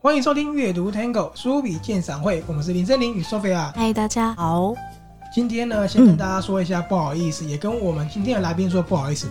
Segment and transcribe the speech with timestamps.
[0.00, 3.70] 欢迎收听阅读 Tango 书笔鉴赏会，我们是林森林与 Sophia。
[3.74, 4.72] 嗨，大家好。
[5.34, 9.26] 今天呢，先跟大家说一下不好意思，嗯、也跟我们今天的来宾说不好意思，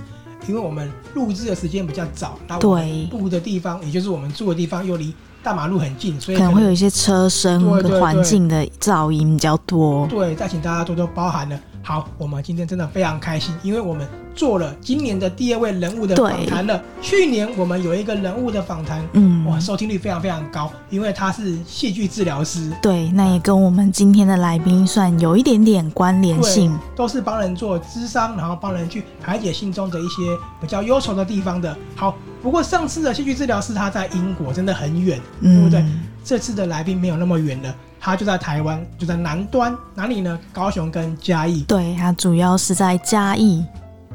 [0.47, 10.07] 因为我们录制的时间比较早，那我们录的地方，也就是我们住的地方，又离大马路很近，所以可能，会有一些车声和环境的噪音比较多。
[10.07, 11.60] 对，再请大家多多包涵了。
[11.86, 16.82] 好，我们今天真的非常开心，因为我们做了今年的第二位人物的访谈了。
[17.01, 22.71] 去年我们有一个人物的访谈，嗯，哇，收听率非常非常高，因为他是戏剧治疗师。
[22.82, 30.21] 对，那也跟我们今天的来宾算有一点点关联性，都是帮人做咨商，然后帮人去排解心中的一些
[30.61, 31.75] 比较忧愁的地方的。
[31.97, 35.86] 好，不过上次的戏剧治疗师他在英国，真的很远，嗯、对不对？
[36.23, 37.75] 这次的来宾没有那么远了。
[38.06, 40.38] 他就在台湾，就在南端，哪里呢？
[40.52, 41.64] 高雄跟嘉义。
[41.64, 43.66] 对，他主要是在嘉义。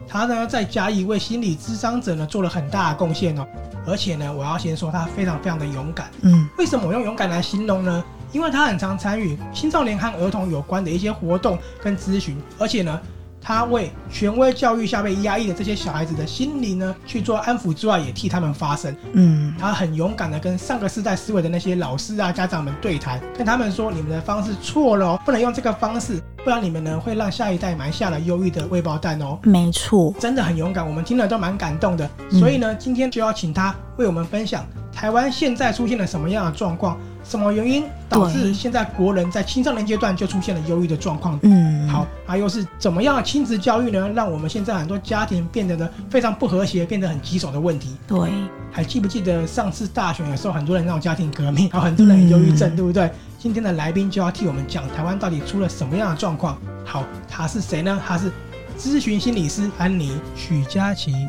[0.06, 3.46] 他呢，在嘉义为心理咨商者呢做了很大的贡献哦。
[3.86, 6.10] 而且呢，我要先说他非常非常的勇敢。
[6.20, 8.04] 嗯，为什么我用勇敢来形容呢？
[8.30, 13.00] 因为他很常参与青少年和儿童有关的一些活动跟咨询，而且呢。
[13.48, 18.94] 他为权威教育下被压抑的这些小孩子的心灵呢去做安抚之外，也替他们发声。
[19.14, 32.06] 嗯，他很勇敢的跟上个世代思维的那些老师啊、家长们对谈，跟他们说：“你们的方式错了哦，不能用这个方式，不然你们呢会让下一代埋下了忧郁的未爆弹哦。”没错，真的很勇敢，我们听了都蛮感动的。
[32.30, 36.98] 所以呢，今天就要请他为我们分享台湾现在出现了什么样的状况。
[37.28, 41.38] 什么原因导致现在国人在青少年阶段就出现了忧郁的状况？
[41.42, 44.08] 嗯，好，还有是怎么样的亲子教育呢？
[44.14, 47.94] 让我们现在很多家庭变得呢非常不和谐，变得很棘手的问题。
[48.06, 48.30] 对，
[48.72, 53.10] 还记不记得上次大选的时候，很多人闹家庭革命，然后很多人忧郁症，嗯、对不对？
[53.38, 56.56] 今天的来宾就要替我们讲台湾到底出了什么样的状况。
[56.84, 58.00] 好，他是谁呢？
[58.06, 58.32] 他是
[58.78, 61.28] 咨询心理师安妮许佳琪。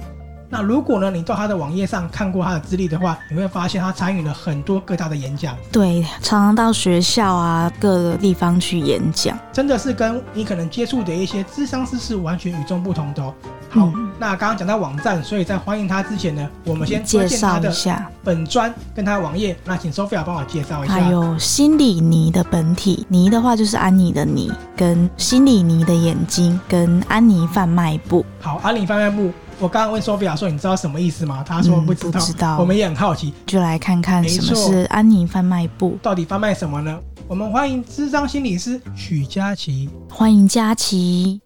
[0.52, 5.56] 那如果呢，你到他的网页上看过他的资历的话，你会发现他参与了很多各大的演讲。
[5.72, 13.32] 对，常常到学校啊各个地方去演讲，真的是跟你可能接触的一些智商师是完全与众不同的哦。
[13.70, 19.56] 好，嗯、那刚刚讲到网站，所以在欢迎他之前呢，我们先介绍一下本专跟他的网页。
[19.64, 20.96] 那请 Sophia 帮我介绍一下。
[20.96, 28.26] 还有心理尼的本体，尼的话就是安妮的尼，跟心理尼的眼睛，跟安妮贩卖部。
[28.42, 29.32] 好，安妮贩卖部。
[29.62, 32.12] 我刚刚问 Sophia 说：“你知道什么意思吗？”他说：“不知道。
[32.12, 36.98] 嗯，不知道。”我们也很好奇，就来看看什么是安妮贩卖部，到底贩卖什么呢？
[37.28, 41.42] 我们欢迎智商心理师许佳琪，欢迎佳琪。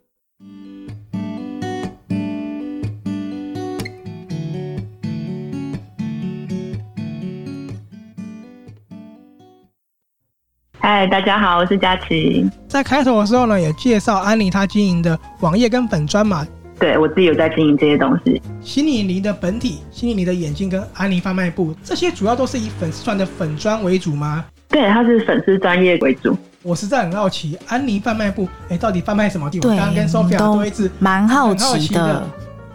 [10.77, 12.47] 嗨，大家好，我是佳琪。
[12.67, 16.45] 在开头的时候呢，也介绍安妮她经营的网页跟粉砖嘛。
[16.79, 18.41] 对，我自己有在经营这些东西。
[18.61, 24.43] 心理尼的本体、心理尼的眼睛跟安妮贩卖部，这些主要都是以粉丝团的粉砖为主吗？
[24.67, 26.35] 对，它是粉丝专业为主。
[26.61, 29.71] 我实在很好奇，安妮贩卖部，哎，到底贩卖什么地方？
[29.71, 32.23] 我刚刚跟 Sophia 都一直蛮好奇的，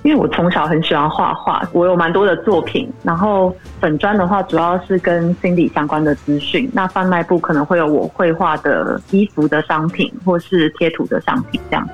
[0.03, 2.89] 因为我从小很喜欢画画，我有蛮多的作品。
[3.03, 6.71] 然后粉砖的话，主要是跟心理相关的资讯。
[6.73, 11.89] 那贩卖部可能会有我绘画的衣服的商品，或是贴图的商品这样。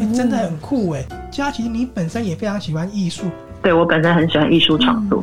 [0.00, 3.24] 欸、真的很酷哎，佳琪，你本身也非常喜欢艺术。
[3.62, 5.22] 对，我本身很喜欢艺术创作。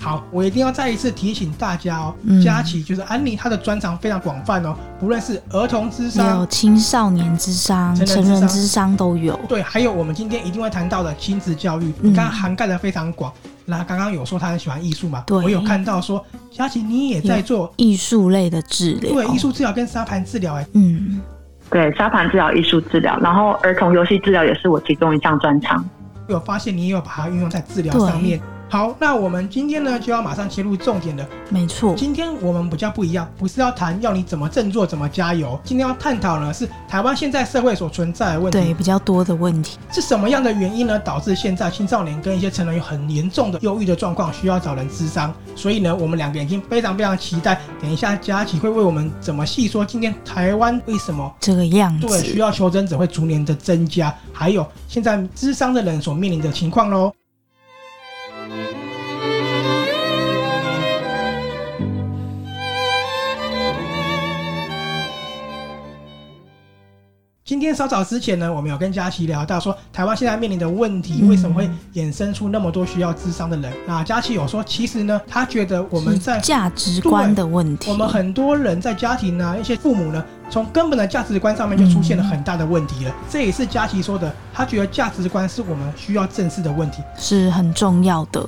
[0.00, 9.38] 好，我一定要再一次提醒大家哦，佳琪就是安妮，她的专长非常广泛哦，不论是儿童智商、有青少年智商、成人智商都有。
[9.48, 13.32] 对，还有我们今天一定会谈到的亲子教育，你看涵盖的非常广。
[13.64, 15.24] 那刚刚有说她很喜欢艺术嘛？
[15.26, 21.20] 对，我有看到说佳琪你也在做艺术类的治疗，对，艺术治疗跟沙盘治疗哎，嗯。
[21.70, 25.84] 对，沙盘治疗、艺术治疗，然后儿童游戏治疗也是我其中一项专长。
[26.28, 28.40] 有发现你也有把它运用在治疗上面。
[28.70, 31.26] 好，那我们今天呢就要马上切入重点了。
[31.48, 35.58] 没错，今天我们比较不一样，不是要谈要你怎么振作、怎么加油。
[35.64, 40.98] 今天要探讨呢是台湾现在社会所存在的问题，对，比较多的问题是什么样的原因呢？
[40.98, 45.32] 导致现在青少年跟一些成人有很严重的忧郁的状况，需要找人治伤。
[45.56, 57.10] 所以呢，我们两个已经非常非常期待，等一下佳琪会为我们怎么细说今天台湾为什么这个样子，对，需要求诊者会逐年的增加，还有现在咨商的人所面临的情况喽。
[67.48, 73.72] 今天稍早之前呢，我们有跟佳琪聊到说，台湾现在面临的问题为什么会衍生出那么多需要智商的人？
[73.72, 83.10] 嗯、那佳琪有说，其实呢，他觉得我们在价值观的问题，我们很多人在家庭呢，一些父母呢，从根本的价值观上面就出现了很大的问题了。
[83.10, 88.44] 嗯、这也是佳琪说的，他觉得价值观是我们需要正视的问题，是很重要的。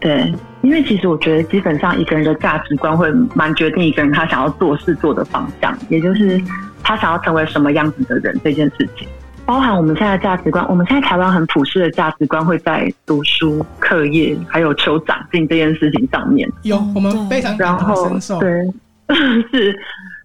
[0.00, 6.40] 对，因为其实我觉得，基本上一个人的价值观会蛮决定一个人他想要做事做的方向，也就是
[6.82, 9.08] 他想要成为什么样子的人这件事情。
[9.46, 16.48] 包含我们现在的价值观，我们现在台湾很普世的价值观会在读书、课业还有求长进这件事情上面。
[16.62, 18.38] 有，我们非常感同身受。
[18.38, 18.50] 对，
[19.50, 19.74] 是。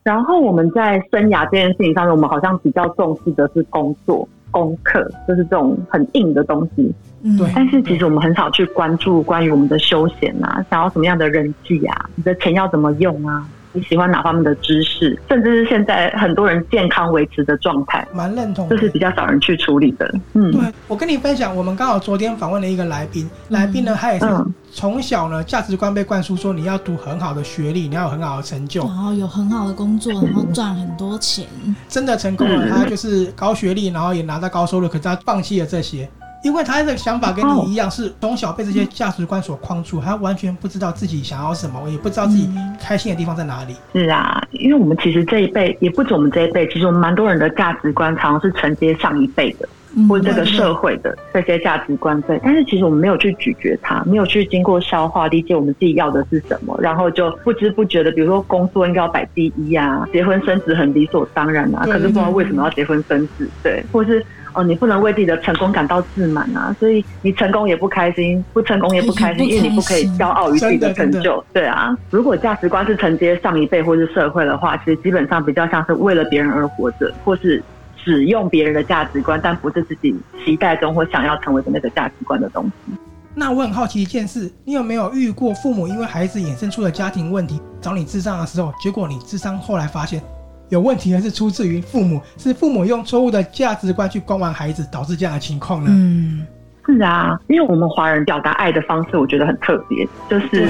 [0.03, 4.27] 然后我们在生涯这件事情上面，我们好像比较重视的是工作。
[4.51, 6.95] 功课就是这种很硬的东西，
[7.37, 7.51] 对。
[7.55, 13.45] 但是其实我们很少去关注关于我们的休闲啊，想要什么样的人际啊，你的钱要怎么用啊？
[13.73, 20.09] 你喜欢哪方面的知识，甚至是现在很多人健康维持的状态，蛮认同，这是比较少人去处理的。
[20.31, 24.25] 嗯，对，我跟你分享，我们刚好昨天访问了一个来宾，来宾呢，他也是
[24.71, 31.45] 从小呢价值观被灌输说，你要读很好的学历，你要有很好的成就，然后有很好的工作，然后赚很多钱，
[31.89, 36.07] 真的成功了，他就是高学历，然后也拿到高收入，可是他放弃了这些。
[36.45, 42.47] 因为他的想法跟你一样，是从小被这些价值观所框住，他完全不知道自己想要什么，也不知道自己
[42.79, 43.75] 开心的地方在哪里。
[43.93, 49.67] 是啊，因为我们其实这一辈也不止我们这一辈，其实我们蛮多人的价值观常常是承接上一辈的，
[50.07, 52.21] 或者这个社会的这些价值观。
[52.21, 64.23] 对，但是其实我们没有去咀嚼它，没有去经过消化，理解我们自己要的是什么，然后就不知不觉的，比如说工作应该要摆第一啊，结婚生子很理所当然啊，可是不知道为什么要结婚生子，对，或是。
[64.55, 71.43] 哦，你不能为自己的成功感到自满啊，所以你成功也不开心，不成功也不开心，因为你不可以骄傲于自己的成就。
[71.53, 77.61] 对啊，如果价值观是承接上一辈或是社会的话，其实基本上比较像是为了别人而活着，或是
[77.97, 82.93] 使用别人的价值观，但不是自己期待中或想要成为的那个价值观的东西。
[83.33, 90.21] 那我很好奇一件事，你有没有遇过父母因为孩子衍生出的家庭问题找你智商的时候，结果你智商后来发现？
[90.69, 95.91] 有问题的是出自于父母，是父母用错误的价值观去观望孩子，导致这样的情况呢？
[95.91, 96.45] 嗯，
[96.87, 100.67] 是啊，因为我们华人表达爱的方式，我觉得很特别，就是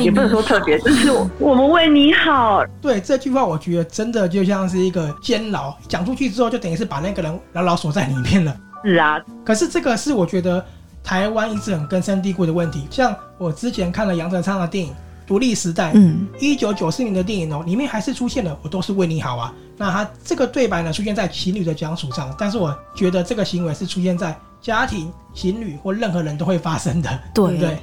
[0.00, 2.64] 也不能说特别，就是我们为你好。
[2.80, 8.56] 对这句话，我觉得真的就像是一个监牢，讲出去之后，就等于是把那个人牢牢锁在里面了。
[8.82, 10.64] 是啊，可是这个是我觉得
[11.02, 12.86] 台湾一直很根深蒂固的问题。
[12.90, 14.92] 像我之前看了杨德昌的电影。
[15.26, 19.52] 独立时代，嗯，一九九四年的电影哦，里面还是出现了“我都是为你好啊”。
[19.76, 27.78] 那他这个对白呢，出现在情侣的讲述上，但是我觉得这个行为是出现在家庭、情侣或任何人都会发生的，对不对？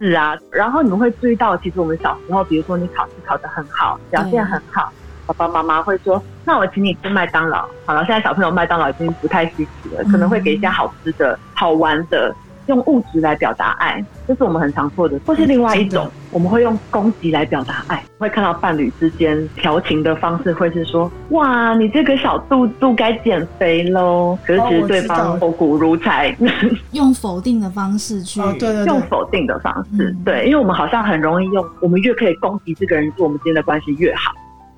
[0.00, 0.34] 是啊。
[0.50, 4.92] 然后你们会注意到，其实我们小时候，比如说你考试考得很好，表现很好，
[5.26, 12.34] 爸爸妈妈会说：“那我请你吃麦当劳。”好了，现在小朋友麦当劳已经不太稀奇了，可能会给一些好吃的、好玩的。
[12.66, 15.18] 用物质来表达爱，这是我们很常做的。
[15.26, 18.02] 或是另外一种，我们会用攻击来表达爱。
[18.18, 26.34] 会看到伴侣之间调情的方式，会是说：“哇，你这个小肚肚该减肥喽。”可是其实对方忧骨如柴，
[26.92, 34.32] 用否定的方式去，对对，用否定的方式，对，因为我们好像很容易用，我们越可以攻击这个人，对我们之间的关系越好。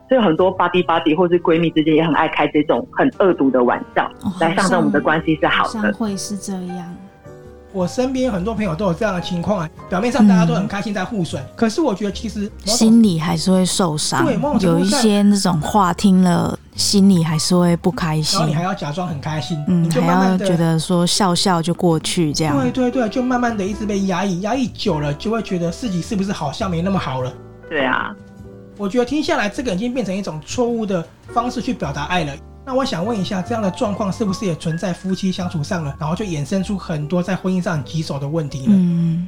[0.08, 5.92] 所以很多 buddy buddy 或是闺蜜之间也很爱开这种很恶毒的玩笑，来象征我们的关系是好的。
[5.92, 6.96] 会是这样。
[7.72, 14.24] 我身边很多朋友都有这样的情况啊，表面上大家都很开心在互损，嗯、可是我觉得其实心里还是会受伤。
[14.24, 18.38] 对，有一些那种话听了，心里还是会不开心。
[18.38, 22.58] 然后你还要假装很开心，嗯，你就慢慢还要觉得说笑笑就过去这样。
[22.58, 27.30] 对对对，就慢慢的一直被压抑，压抑久了就会觉得自己是不是好像没那么好了。
[27.68, 28.14] 对啊，
[28.78, 32.32] 我觉得听下来这个已经变成一种错误的方式去表达爱了。
[32.68, 38.74] 那我想问一下，这样的状况是不是也存在夫妻相处上了，然后就衍生出很多在婚姻上棘手的问题呢？
[38.74, 39.26] 嗯。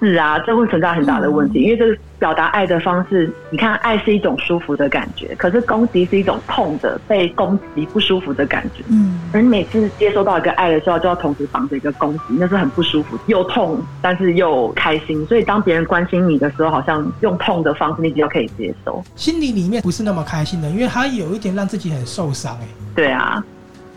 [0.00, 8.82] 是啊，这会存在很大的问题，嗯、因为这个表达爱的方式，你看，爱是一种舒服的感觉，可是攻击是一种痛的，被攻击不舒服的感觉。
[8.88, 15.24] 嗯，而你每次接收到一个爱的时候，就要同时防着一个攻击，那是很不舒服，又痛，但是又开心。
[15.26, 19.04] 所以当别人关心你的时候，好像用痛的方式，你比较可以接受。
[19.16, 22.56] 心里里面不是那么开心的，因为他有一点让自己很受伤。
[22.62, 23.44] 哎，对啊。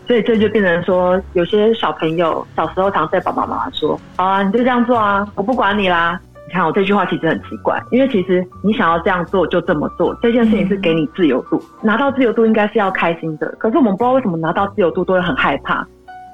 [0.06, 13.46] 所以这就变成说，有些小朋友小时候常对爸爸妈妈说：“好啊，你就这样做啊，我不管你啦。”你看我这句话其实很奇怪，因为其实你想要这样做就这么做，这件事情是给你自由度，拿到自由度应该是要开心的。
[13.58, 15.84] 可是我们不知道为什么拿到自由度都会很害怕，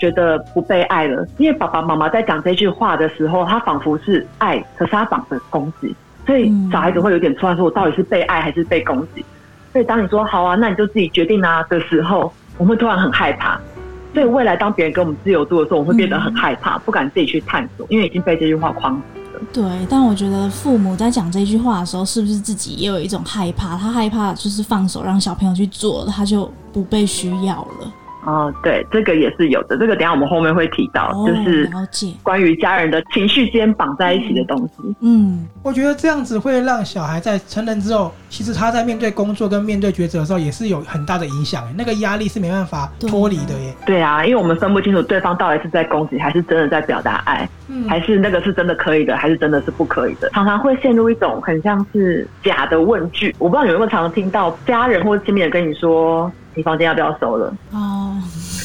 [0.00, 1.24] 觉得不被爱了。
[1.38, 5.94] 因为爸爸妈妈在讲这句话的时候，他仿佛是爱，可是他绑着攻击，
[6.26, 9.24] 所以小孩子会有点突然，说我到底是被爱还是被攻击？
[9.72, 12.30] 所以当你说好啊，那你就自己决定啊的时候。
[12.60, 13.58] 我们会突然很害怕，
[14.12, 19.42] 所以未来当别人给我们自由度的时候，我们会变得很害怕，不敢自己去探索，因为已经被这句话框死了。
[19.50, 23.78] 对，但我觉得父母在讲这句话的时候，是不是自己也有一种害怕？
[23.78, 27.90] 他害怕就是放手让小朋友去做，他就不被需要了。
[28.24, 29.76] 哦，对，这个也是有的。
[29.78, 31.70] 这个等下我们后面会提到，哦、就是
[32.22, 34.94] 关于家人的情绪间绑在一起的东西。
[35.00, 41.64] 嗯，我觉得这样子会让小孩在成人之后，其实他在面对工作跟面对抉择的时候，也是有很大的影响。
[41.76, 43.74] 那个压力是没办法脱离的耶。
[43.86, 50.28] 对啊，因为我们分不清楚对方到底是在攻击，还是真的在表达爱，嗯、还是那个是真的可以的，还是真的是不可以的。
[50.30, 53.34] 常常会陷入一种很像是假的问句。
[53.38, 56.30] 我不知道你有没有常常听到家人或者亲密人跟你说。
[56.54, 57.54] 你房间要不要收了？
[57.72, 58.16] 哦，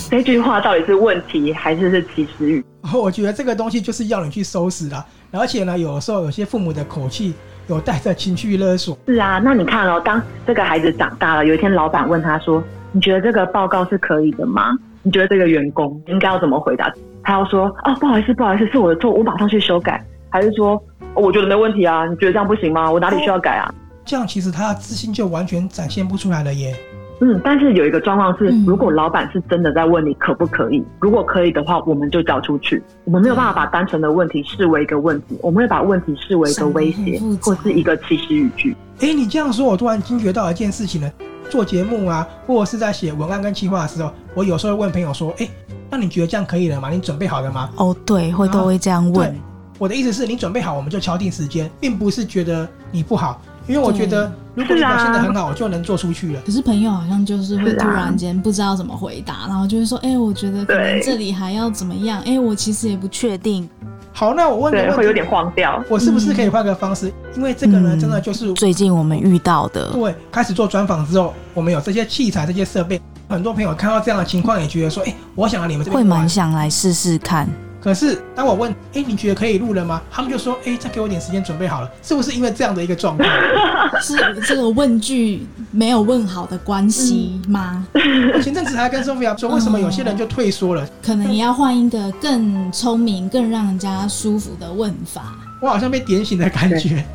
[0.10, 2.66] 这句话到底是问题还是是祈使语？
[2.94, 5.06] 我觉得这个东西就是要你去收拾啦。
[5.32, 7.34] 而且呢，有时候有些父母的口气
[7.68, 8.98] 有带着情绪勒索。
[9.08, 12.64] 是啊，那你看哦，当这个孩子长大了，有一天老板问他说
[12.94, 14.78] ：“你觉得这个报告是可以的吗？
[15.04, 16.92] 你觉得这个员工应该要怎么回答？”
[17.24, 20.82] 他要说：“哦，不好意思，不好意思，是我的错，我马上去修改。”还是说
[21.16, 22.90] ：“哦，我觉得没问题啊，你觉得这样不行吗？
[22.90, 23.74] 我哪里需要改啊？”
[24.06, 26.76] 这样其实他的自信就完全展现不出来了耶。
[27.22, 32.82] 嗯，但是有一个状况是，如果老板是真的在问你可不可以，嗯、如果可以的话，我们就交出去。
[33.06, 38.76] 我们没有办法把单纯的问题视为一个问题，我们会把问题视为一个威胁或是一个祈使语句。
[39.00, 41.12] 哎、欸，你这样说，我突然惊觉到一件事情了。
[41.48, 45.52] 做节目啊，或者是在写文案跟计划的时候，我有时候会问朋友说：“哎、欸，
[45.92, 46.90] 那你觉得这样可以了吗？
[46.90, 49.34] 你准备好了吗？”哦，对，会都会这样问。
[49.78, 53.40] 我的意思是你准备好，我们就敲定时间，并不是觉得你不好。
[53.68, 56.42] 因为我觉得，如果你表现得很好，我就能做出去了。
[56.46, 62.22] 可是朋友好像就是会突然间不知道怎么回答，然后就会说：“哎，我觉得可能这里还要怎么样？
[62.26, 63.68] 哎，我其实也不确定。”
[64.14, 65.84] 好，那我问你，会有点慌掉。
[65.90, 67.12] 我是不是可以换个方式？
[67.36, 69.92] 因为这个呢，真的就是最近我们遇到的。
[69.92, 77.50] 对，开始做专访之后，我们有这些器材、这些设备，很多朋友看到这样的情况，也觉得说：“哎，我想要你们这边会蛮想来试试看。”
[77.86, 80.02] 可是，当我问，哎，你觉得可以录了吗？
[80.10, 83.30] 他们就说，哎，再给我点时间准备好了，是不是因为这样的一个状况？
[84.02, 87.86] 是这个问句没有问好的关系吗？
[88.34, 90.84] 我前阵子还跟 Sophia 说，为什么有些人就退缩了？
[90.84, 95.36] 嗯，可能要换一个更聪明、更让人家舒服的问法。
[95.62, 97.06] 我好像被点醒的感觉，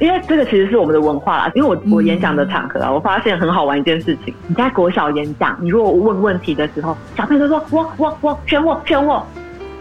[0.00, 1.52] 因为这个其实是我们的文化啦。
[1.54, 4.34] 因为我我演讲的场合啊，我发现很好玩一件事情。
[4.48, 9.24] 你在国小演讲，你如果问问题的时候，小朋友都说我我我选我选我。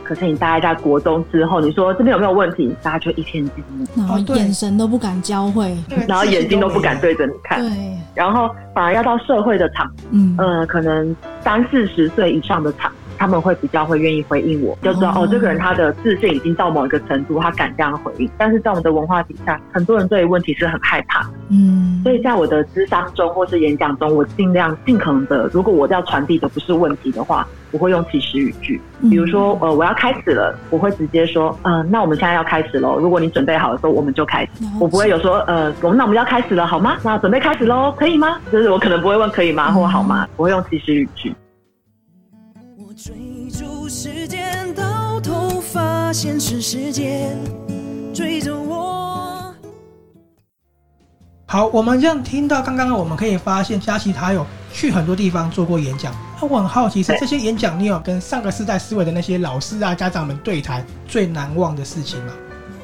[0.03, 7.61] 可是你大概在国中之后，你说这边有没有问题，大家就一片静默，然后眼神都不敢交汇， 然后眼睛都不敢对着你看。
[7.61, 7.69] 对，
[8.15, 12.91] 然后反而要到社会的场，嗯呃，可能三四十岁以上的场。
[13.19, 18.29] 他们会比较会愿意回应我，就知道哦，这个人他的自信已经到某一个程度，他敢这样回应。
[18.37, 32.97] 但是在我们的文化底下，很多人对于问题是很害怕，嗯，所以在我的智商中或是演讲中，我尽量尽可能的，如果我要传递的不是问题的话，我会用祈使语句，比如说呃，我要开始了，我会直接说，嗯、呃，那我们现在要开始喽。
[32.99, 34.63] 如果你准备好的时候，我们就开始。
[34.79, 36.95] 我不会有说，呃，我们那我们要开始了，好吗？
[37.03, 38.37] 那准备开始喽，可以吗？
[38.49, 41.35] 就是我可能不会问可以吗或好吗，我会用祈使语句。
[43.01, 43.15] 追
[43.49, 47.37] 逐时间，到头发现是时间
[48.13, 49.55] 追着我。
[51.45, 56.13] 好，我们这样听到刚刚，我们可以发现佳琪他有去很多地方做过演讲。
[56.41, 62.33] 那我很好奇，是这些演讲，你有跟上个世代思维的那些老师啊、家长们对谈最难忘的事情吗？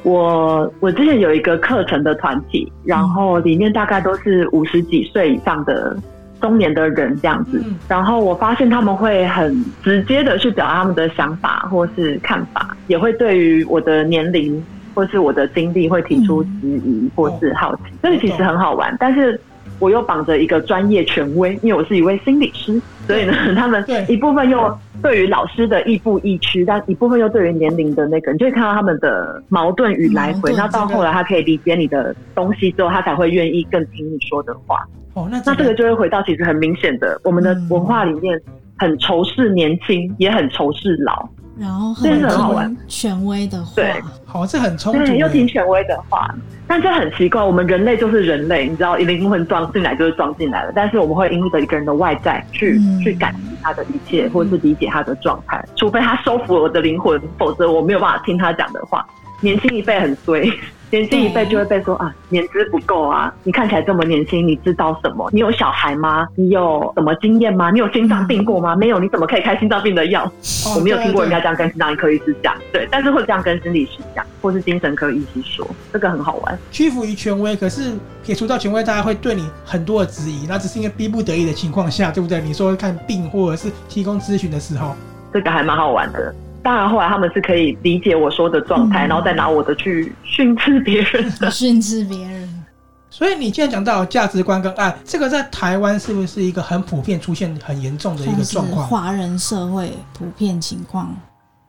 [0.02, 5.94] 我我之前有一个课程的团体，然后里面大概都是五十几岁以上的。
[6.40, 14.64] 中年的人这样子，然后我发现他们会很直接的去表达他们的想法或是看法，也会对于我的年龄
[14.94, 18.94] 或是我的经历会提出质疑或是好奇，这个其实很好玩。
[18.98, 19.40] 但是
[19.78, 30.52] 我又绑着一个专业权威，因为我是一位心理师，所以呢， 他们一部分又对于老师的亦步亦趋，但一部分又对于年龄的那个，你就会看到他们的矛盾与来回。
[30.56, 34.86] 那到后来，他可以理解你的东西之后，他才会愿意更听你说的话。
[35.14, 38.40] 哦，那那这个就会回到其实很明显的，我们的文化里面
[38.78, 41.28] 很仇视年轻，也很仇视老，
[41.58, 43.94] 然后很听权威的话，对，
[44.26, 46.34] 好，这很冲突，又听权威的话，
[46.66, 59.06] 但这很奇怪，我们人类就是人类，你知道，灵魂装进来就是装进来了，但是我们会因着一个人的外在去、嗯、去感知他的一切，或者是理解他的状态，除非他收服了我的灵魂，否则我没有办法听他讲的话。
[59.42, 60.50] 年轻一辈很衰。
[60.90, 63.32] 年轻一辈就会被说啊，年资不够啊！
[63.42, 65.28] 你看起来这么年轻，你知道什么？
[65.32, 66.26] 你有小孩吗？
[66.36, 67.72] 你有什么经验吗？
[67.72, 68.76] 你有心脏病过吗？
[68.76, 70.24] 没有，你怎么可以开心脏病的药？
[70.24, 76.58] 哦、我没有听过人家这样跟心脏科医师讲，对，但是会这样跟心理师讲，或是精神科医师说，这个很好玩。
[76.70, 82.40] 屈服于权威，可是撇除到权威，大家会对你很多的质疑，那只是因为逼不得已的情况下，对不对？
[82.40, 84.94] 你说看病或者是提供咨询的时候，
[85.32, 86.32] 这个还蛮好玩的。
[86.66, 92.64] 当然，后来他们是可以理解我说的状态，嗯、然后再拿我的去训斥别人的， 训斥别人。
[93.08, 98.84] 所以你既然讲到价值观跟爱，这个在台湾是不是一个很普遍出现、很严重的一个状况？
[98.84, 101.14] 华人社会普遍情况，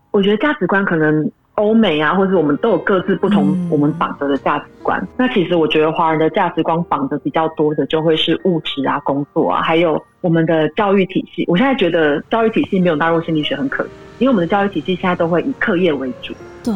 [0.09, 4.99] 我觉得价值观可能欧美啊，或者我们都有各自不同，我们绑着的价值观。
[4.99, 11.45] 嗯、那其实我觉得华人的价值观绑的比较多的，就会是物质啊、工作啊，还有我们的教育体系。
[11.47, 16.33] 我现在觉得教育体系没有纳入心理学很可惜，因为我们的教育体系现在都会以课业为主。
[16.63, 16.73] 对，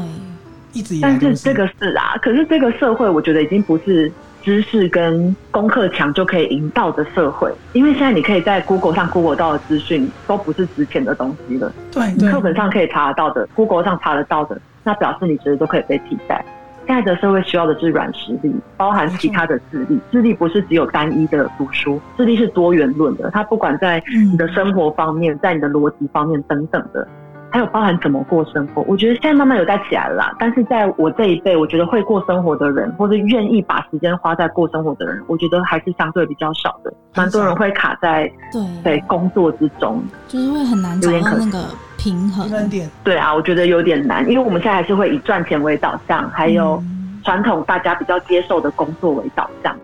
[0.73, 1.09] 一直以来。
[1.09, 4.11] 但是这个是啊，可是这个社会，我觉得已经不是。
[4.43, 11.71] 知识跟功课强就可以引导的社会，因为现在你可以在 Google 上 Google 到的资讯都不是值钱的东西了。
[11.91, 16.43] 对，你课本上可以查得到的，Google 上查得到的，那表示你觉得都可以被替代。
[16.87, 19.99] 现在的社会需要的是软实力，包含其他的智力。
[20.11, 23.29] 智力不是只有单一的读书，智力是多元论的。
[23.29, 27.07] 它不管在你的生活方面，在你的逻辑方面等等的。
[27.51, 30.33] 还有包含怎么过生活，我觉得现在慢慢有在起来了啦。
[30.39, 36.93] 但是在我这一辈，我觉得会过生活的人，或者愿意把时间花在过生活的人，我觉得还是相对比较少的。
[37.13, 41.65] 蛮多人会卡在对对工作之中，就是会很难找到那个
[41.97, 42.89] 平衡点。
[43.03, 46.81] 对啊，我觉得有点难，因为我们现在还是会以赚钱为导向，还有
[47.25, 49.75] 传统大家比较接受的工作为导向。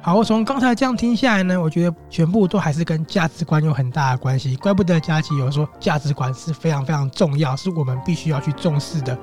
[0.00, 4.54] 好，我从刚才这样听下来呢，我觉得全部都还是跟价值观有很大的关系。
[4.56, 9.18] 怪不得佳琪有说价值观是非常非常重要，是我们必须要去重视的。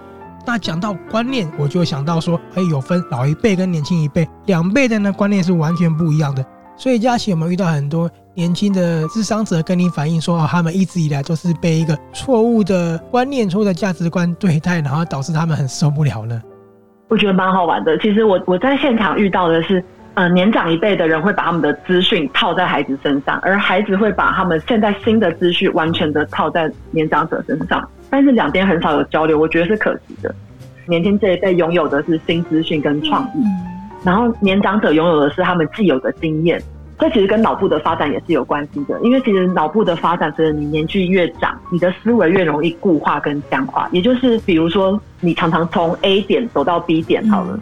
[0.46, 6.46] 那讲到观念，我就想到说，哎，有分老一辈跟年轻一辈，两辈的呢观念是完全不一样的。
[6.76, 16.40] 所以佳琪有没有遇到很多年轻的智商者跟你反映说，哦，他们一直以来都是被一个错误的观念、错误的价值观对待，然后导致他们很受不了呢？
[17.08, 17.98] 我觉得蛮好玩的。
[18.00, 19.84] 其实我我在现场遇到的是。
[20.16, 30.34] 呃，年长一辈的人会把他们的资讯套在孩子身上，而孩子会把他们现在新的资讯完全的套在年长者身上，但是两边很少有交流，我觉得是可惜的。
[30.88, 33.44] 年轻这一辈拥有的是新资讯跟创意，
[34.06, 36.62] 然后年长者拥有的是他们既有的经验，
[36.98, 47.60] 这其实跟脑部的发展也是有关系的，因为其实脑部的发展随着你年纪越长，你的思维越容易固化跟僵化，也就是比如说你常常从 A 点走到 B 点好了。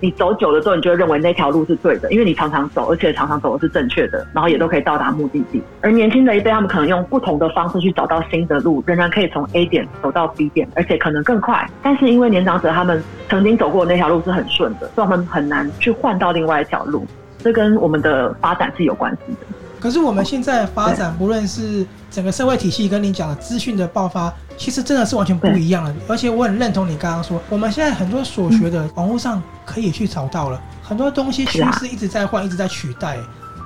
[0.00, 5.62] 你走久了之后，你就会认为那条路是对的，因为你常常走，而且常常走的是正确的，然后也都可以到达目的地。
[5.80, 11.68] 而年轻的一辈，他们可能用不同的方式去找到新的路，仍然可以从 A 点走到 B 点，而且可能更快。
[11.82, 17.06] 但是因为年长者他们曾经走过的那条路是很顺的，所以他们很难去换到另外一条路。
[17.38, 19.46] 这跟我们的发展是有关系的。
[19.80, 25.94] 可是我们现在发展，不论是整个社会体系跟你讲的资讯的爆发，其实真的是完全不一样的。
[26.08, 33.16] 而且我很认同你刚刚说，我们现在很多所学的网络上可以去找到了很多东西，趋势一直在换，一直在取代。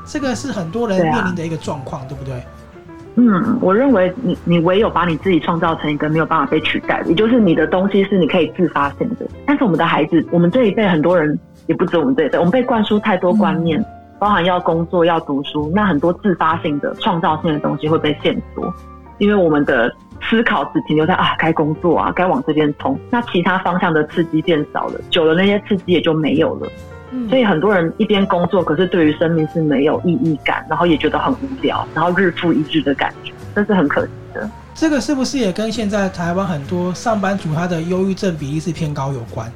[0.06, 2.44] 这个是很多人面临的一个状况，对不对？
[3.16, 9.26] 嗯，我认为你你唯有把你自己创造成一个没有办法被取代的，也就是你的东西是你可以自发性的。
[9.46, 13.80] 但是我们的孩子，我们这一辈很多人也不止我们这一辈，我们被灌输太多观念。
[13.80, 13.86] 嗯
[14.22, 18.72] 包含要工作、要读书，那很多自发性的、创造性的东西会被限缩，
[19.18, 19.92] 因为我们的
[20.32, 26.68] 思考只停留在啊，该工作啊，该往这边冲，那其他方向的刺激变少了，久了那些刺激也就没有了。
[27.10, 34.50] 嗯，所以很多人一边工作，可是对于生命是没有意义感，然后也觉得很无聊，然后日复一日的感觉，这是很可惜的。
[34.72, 39.46] 这个是不是也跟现在台湾很多上班族他的忧郁症比例是偏高有关？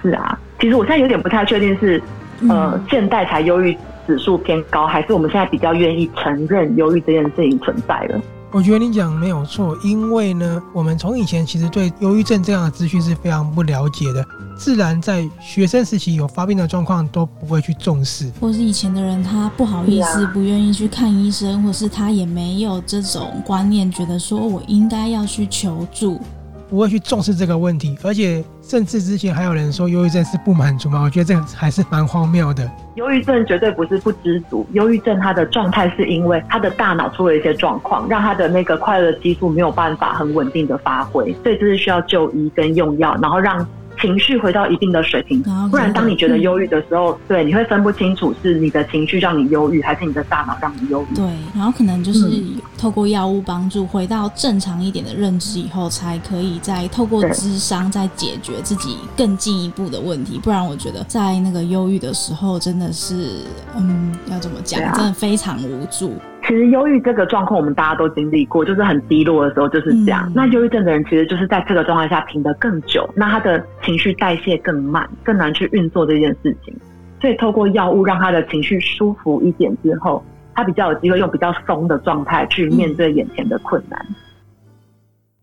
[0.00, 2.02] 是啊，其实我现在有点不太确定是。
[2.48, 8.18] 呃，现代才忧郁指数偏高，还是我们现在比较愿意承认忧郁这件事情存在了？
[8.52, 14.26] 我觉得你讲没有错，因为呢，我们从以前其实对忧郁症这样的资讯是非常不了解的，
[14.58, 26.20] 自然在学生时期有发病的状况都不会去重视，或是以前的人他不好意思、不愿意去看医生，或是他也没有这种观念，觉得说我应该要去求助。
[26.70, 31.02] 不会去重视这个问题，而且甚至之前还有人说忧郁症是不满足嘛？
[31.02, 32.70] 我觉得这个还是蛮荒谬的。
[32.94, 43.66] 忧郁症绝对不是不知足，忧郁症它的状态是因为他的大脑出了一些状况，让他的那个快乐激素没有办法很稳定的发挥，所以这是需要就医跟用药，然后让。
[44.00, 51.14] 情绪回到一定的水平，不然当你觉得忧郁的时候，对，你会分不清楚是你的情绪让你忧郁，还是你的大脑让你忧郁。
[51.14, 52.42] 对，然后可能就是
[52.78, 60.38] 透过药物帮助回到正常一点的认知以后，才可以再透过智商再解决自己更进一步的问题。
[60.42, 63.44] 不然，我觉得在那个忧郁的时候，真的是，
[63.76, 66.14] 嗯，要怎么讲，真的非常无助。
[66.42, 70.24] 其实忧郁这个状况，我们大家都经历过，就是很低落的时候就是这样。
[70.28, 76.74] 嗯、那忧郁症的人，其实就是在这个状态下停得更久，那他的情绪代谢更慢，更难去运作这件事情。
[77.20, 80.24] 所以透过药物让他的情绪舒服一点之后，
[80.54, 84.06] 他比较有机会用比较松的状态去面对眼前的困难。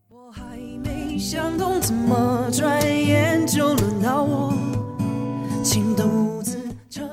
[0.10, 4.54] 我还没想通，怎么转眼就轮到我，
[5.64, 6.58] 情独自
[6.90, 7.08] 承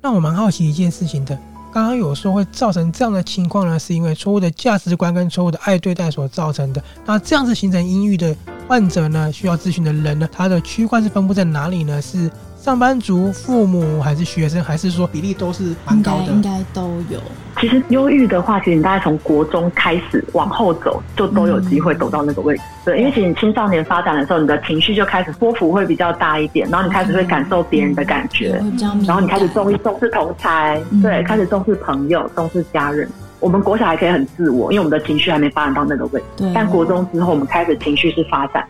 [0.00, 1.36] 那我蛮好奇一件事情的，
[1.78, 6.82] 刚刚有说会造成这样的情况呢，是因为错误的价值观跟错误的爱对待所造成的。
[7.06, 8.34] 那这样子形成阴郁的
[8.66, 12.02] 患者呢，需要咨询的人呢，他的区块是分布在哪里呢？
[12.02, 12.28] 是？
[12.60, 16.32] 上班族、父母还是学生，还是说比例都是蛮高的？
[16.32, 17.22] 应该都有。
[17.60, 22.62] 其实忧郁的话，其实你大概从国中开始往后走，就都有机会走到那个位置。
[22.62, 33.08] 嗯、对，因为其实你青少年发展的时候，你的情绪就开始波幅会比较大一点，然后你开始会感受别人的感觉，嗯、然后你开始重重视同侪，嗯、对，开始重视朋友、重视家人。
[33.40, 36.50] 我们国小还可以很自我，因为我们的情绪还没发展到那个位置。
[36.54, 38.64] 但国中之后，我们开始情绪是发展。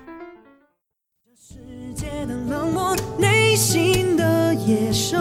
[4.66, 5.16] 野兽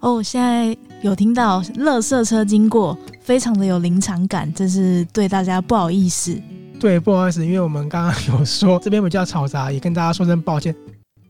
[0.00, 6.40] 哦，现在有听到垃圾车经过，非常的有临场感，真是对大家不好意思。
[6.78, 10.74] 对，不好意思，因为我们刚刚有说这边比较嘈杂，也跟大家说声抱歉。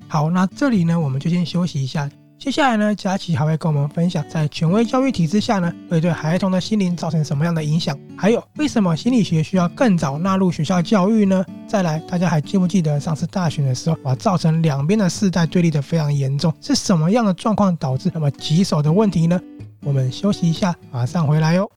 [0.09, 2.11] 好，那这里呢，我们就先休息一下。
[2.39, 7.99] 接下来呢，佳琪还会跟我们分享，在权威教育体制下呢，会对孩童的心灵造成什么样的影响？
[8.17, 11.45] 还有，为什么心理学需要更早纳入学校教育呢？
[11.67, 19.41] 再来，大家还记不记得上次大选的时候，把造成两边的世代对立的非常严重，是什么样的状况导致那么棘手的问题呢？
[19.83, 21.69] 我们休息一下，马上回来哟。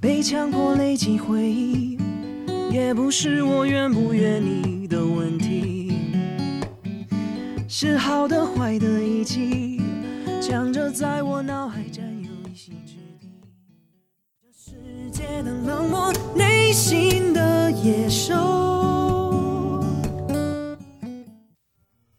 [0.00, 1.98] 被强迫累积回忆，
[2.70, 5.77] 也不是我愿不愿意的问题。
[7.80, 9.80] 是好的坏的一起，
[10.42, 13.30] 强着在我脑海占有一席之地。
[14.42, 14.72] 这世
[15.12, 18.34] 界的冷漠，内心的野兽。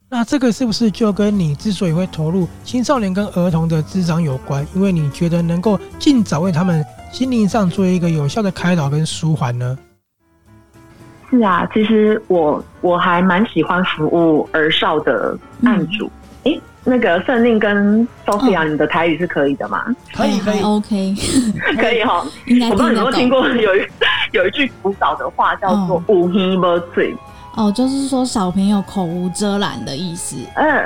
[0.08, 4.65] 那这个是不是就跟你之所以会投入青少年跟儿童的咨商有关？
[4.74, 9.78] 因为你觉得能够尽早为他们心灵上做一个有效的开导跟舒缓呢？
[11.30, 16.10] 是啊，其实我我还蛮喜欢服务儿少的案主。
[16.44, 19.86] 哎、嗯，那个圣令跟 Sophia，你的台语是可以的吗？
[20.15, 21.15] 可以，可以，OK，
[21.80, 22.26] 可以哈。
[22.72, 23.82] 我不知道你有没有听过有一
[24.32, 27.15] 有一句古早的话叫做“无耳无嘴”。
[27.56, 30.38] 哦，就是说小朋友口无遮拦的意思。
[30.56, 30.86] 嗯，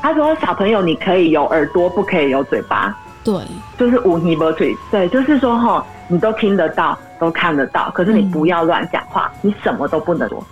[0.00, 2.96] 他说小朋友你可以有耳朵，不可以有嘴巴。
[3.22, 3.34] 对，
[3.78, 4.74] 就是无耳无嘴。
[4.90, 6.98] 对，就是说哈，你都听得到。
[7.18, 10.42] 都看得到，可是你不要乱讲话，嗯、你什么都不能说。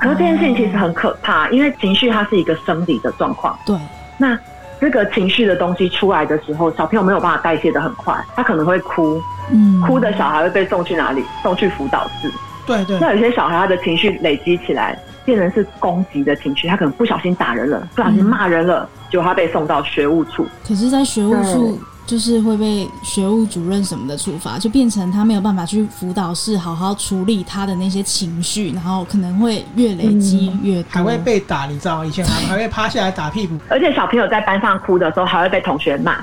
[0.00, 3.58] 可是这件事情其实很可怕，因为情绪它是一个生理的状况。
[3.66, 3.76] 对，
[4.16, 4.38] 那
[4.80, 9.20] 这个情绪的东西出来的时候，小朋友没有办法代谢的很快，他可能会哭。
[9.50, 11.24] 嗯，哭的小孩会被送去哪里？
[11.42, 12.30] 送去辅导室。
[12.64, 12.98] 对对。
[13.00, 20.46] 那有些小孩他的情绪累积起来，变成是攻击的情绪，他可能不小心打人了，不小心骂人了，结果他被送到学务处。
[20.66, 21.80] 可是，在学务处。
[22.08, 32.06] 就是会被学务主任什么的处罚，就变成他没有办法去辅导室好好处理他的那些情绪，然后可能会越累积越多，还会被打，你知道吗？
[32.06, 36.16] 以前还还会趴下来打屁股，而且小朋友在班上哭的时候还会被同学骂，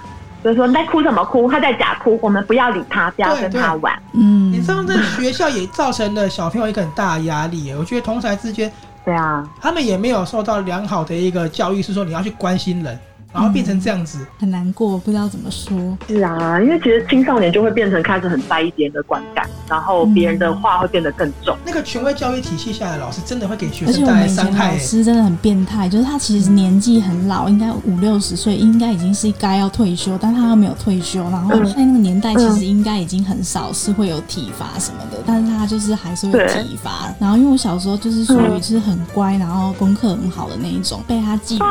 [0.44, 1.48] 就是说你在哭什么哭？
[1.52, 3.94] 他在假哭，我们不要理他，不要跟他玩。
[4.14, 7.72] 嗯，你知道在学校也造成了小朋友一个很大的压力。
[7.78, 8.74] 我觉得同侪之间，
[9.06, 13.00] 对啊，他们也没有受到良好的一个教育，是说你要去关心人。
[13.36, 15.78] 然后变成这样子，嗯，很难过，不知道怎么说。
[16.08, 21.54] 是啊，因为其实青少年就会变成开始很在意别人的观感，然后别人的话会变得更重。
[21.58, 24.46] 嗯、那个权威教育体系下的老师真的会给学生带来伤害。
[24.46, 31.22] 而且我们以前老师真的很变态，就是他其实年纪很老，应该五六十岁，应该已经是该要退休，但他又没有退休。
[31.30, 37.14] 然后在那个年代，其实应该已经很少是会有体罚什么的，但是他就是还是会体罚。
[37.20, 41.62] 然后因为我小时候就是属于是很乖，然后功课很好的那一种，被他寄予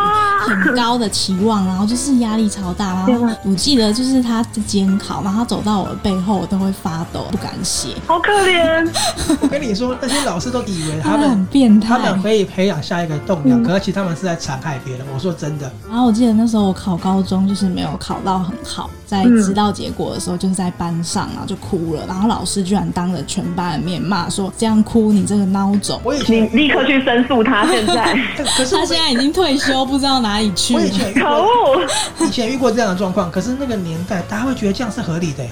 [0.40, 2.34] 很高的期望，然后就是压。
[2.34, 8.90] 力超大，然后我记得就是他在监考，然后他走到我的背后，我都会发抖，不敢写，好可怜。
[9.40, 15.06] 我跟你说，那些老师都以为他们，他们很变态，他们可以培养下一个栋梁，可是其实他们是在残害别人。
[15.14, 15.70] 我说真的。
[15.88, 28.12] 然后我记得那时候我考高中，就是没有考到很好，在知道结果的时候，就是在班上，然后就哭了，然后老师居然当着全班的面骂说：“这样哭，你这个孬种！”我以前立刻去申诉他，现在
[28.56, 30.74] 可是他现在已经退休，不知道哪里去。
[30.74, 31.14] 我以前
[31.44, 32.26] 可恶。
[32.26, 35.44] 以前遇过这样的状况，可是那个年代，大家会觉得这样是合理的，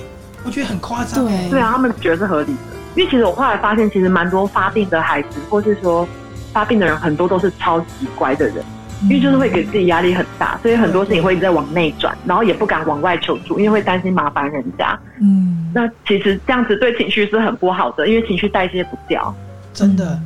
[0.45, 1.25] 我觉得很夸张。
[1.25, 6.09] 对，对啊，他们觉得是合理的，因为其实我后来发现，其实蛮多发病的孩子，或是说
[6.53, 8.65] 发病的人，很多都是超级乖的人，
[9.03, 14.99] 因为就是会给自己压力很大，所以很多事情会一直在往内转，然后也不敢往外求助，因为会担心麻烦人家。
[15.21, 19.35] 嗯，那其实这样子对情绪是很不好的，因为情绪代谢不掉，
[19.75, 20.19] 真的。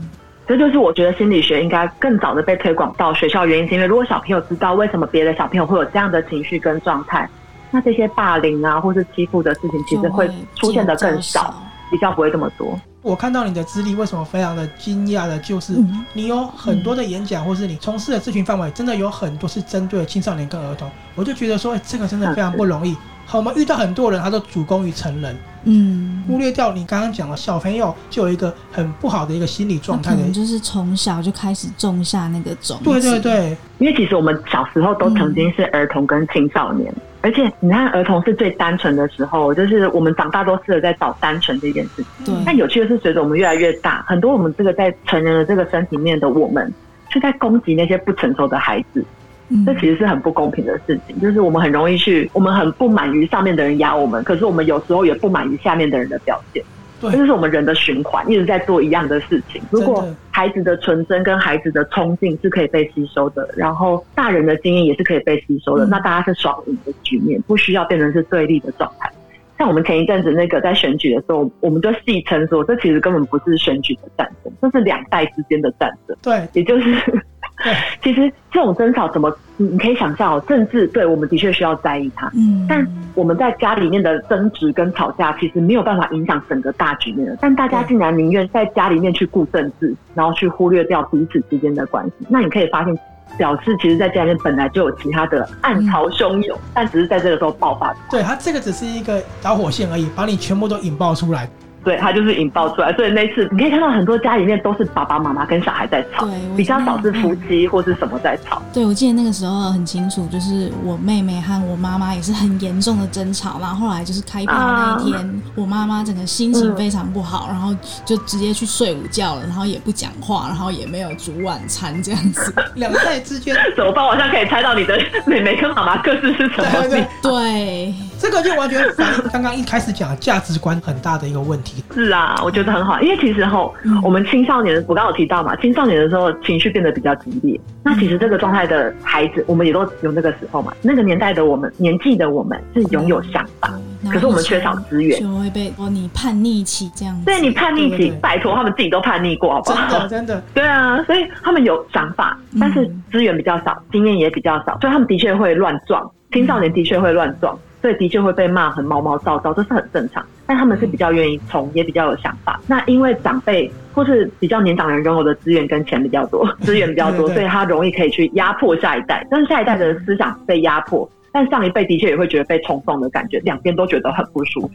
[0.46, 7.28] 这就是我觉得心理学应该更早的被推广到学校原因，是因为如果小朋友知道为什么别的小朋友会有这样的情绪跟状态，
[7.70, 11.54] 那这些霸凌啊或是欺负的事情其实会出现的更少，
[11.90, 12.78] 比较不会这么多。
[13.02, 15.74] 我看到你的资历，为什么非常的惊讶的，就是
[16.12, 20.90] 你有很多的演讲，或是你从事的咨询范围，真的有很多是针对青少年跟儿童。
[21.14, 22.96] 我就觉得说，哎，这个真的非常不容易。
[23.26, 32.84] 好，我们遇到很多人，他都主攻于成人，嗯，忽略掉你刚刚讲的小朋友就有一个很不好的一个心理状态，可能就是从小就开始种下那个种子。
[32.84, 36.90] 对对对，因为其实我们小时候都曾经是儿童跟青少年。
[36.92, 42.06] 嗯而且你看，儿童是最单纯的时候，就是我们长大都是在找单纯这件事情。
[42.24, 42.34] 对。
[42.46, 46.72] 但有趣的是，随着我们越来越大，很多我们这个在成人的这个身体面的我们，
[47.08, 49.04] 是在攻击那些不成熟的孩子。
[49.48, 49.64] 嗯。
[49.64, 51.20] 这其实是很不公平的事情。
[51.20, 56.62] 就是我们很容易去，我们很不满于上面的人压我们，可是我们有时候也不满于下面的人的表现。
[56.98, 59.60] 这就是我们人的循环，一直在做一样的事情。
[59.70, 69.12] 如果孩子的纯真跟孩子的冲劲是可以被吸收的，然后大人的经验也是可以被吸收的，那大家是双赢的局面，不需要变成是对立的状态。
[69.58, 76.16] 像我们前一阵子那个在选举的时候，我们就戏称说，这其实根本不是选举的战争，这是两代之间的战争。
[76.22, 77.22] 对，也就是。
[77.64, 87.36] 对，其实这种争吵怎么，你可以想象哦，政治对我们的确需要在意它，嗯，但我们在家里面的争执跟吵架，其实没有办法影响整个大局面的。
[87.40, 92.12] 但大家竟然宁愿在家里面去顾政治，然后去忽略掉彼此之间的关系。
[92.28, 92.94] 那你可以发现，
[93.38, 97.94] 表示其实在家里面本来就有其他的暗潮汹涌，但只是在这个时候爆发。
[98.10, 101.48] 对，它这个只是一个导火线而已，把你全部都引爆出来。
[101.86, 108.60] 对，他就是引爆出来，所以那次你可以看到很多家里面都是爸爸妈妈跟小孩在吵，比较少是夫妻或是什么在吵。
[108.72, 117.72] 对，我记得那个时候很清楚，就是我妹妹和我妈妈也是很严重的争吵，然后后来就是开票那一天，啊、我妈妈整个心情非常不好，嗯、然后
[118.04, 122.52] 就直接去睡午觉了，然后也不讲话，然后也没有煮晚餐这样子。
[122.74, 124.04] 两代之间怎么办？
[124.04, 126.88] 我好像可以猜到你的妹妹跟妈妈各自是什么？
[126.88, 131.75] 对，对， 这个就完全反映刚刚一开始讲的价值观很大的一个问题。
[131.94, 137.58] 是啊，我觉得很好，因为其实吼，我们青少年，我刚刚有提到嘛，青少年的时候情绪变得比较激烈。
[137.82, 140.72] 那其实这个状态的孩子，我们也都有那个时候嘛。
[140.82, 143.72] 那个年代的我们，年纪的我们是拥有想法，
[144.10, 147.24] 可是我们缺少资源，就会被哦你叛逆期这样子。
[147.24, 149.88] 对，你叛逆期，拜托他们自己都叛逆过，好不好？
[149.88, 150.42] 真的，真的。
[150.54, 156.10] 对啊，所以他们有想法，但是资源比较少，经验也比较少，所以他们的确会乱撞。
[156.32, 157.56] 青少年的确会乱撞。
[157.82, 160.24] 所以的确会被骂很毛毛躁躁，这是很正常。
[160.46, 162.60] 但他们是比较愿意冲，也比较有想法。
[162.66, 169.26] 那因为长辈或是比较年长人拥有的资源跟钱比较多， 资源比较多，所以他容易可以去压迫下一代。
[169.30, 174.70] 但是下一代的思想被压迫，但上一辈的确也会觉得被冲动的感觉，两边都觉得很不舒服。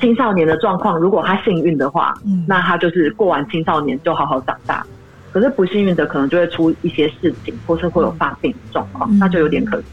[0.00, 2.12] 青少年的状况，如果他幸运的话，
[2.46, 4.84] 那他就是过完青少年就好好长大。
[5.32, 9.84] 可是不幸运的，可能就会出一些事情，或是会有发病的状况，那就有点可惜。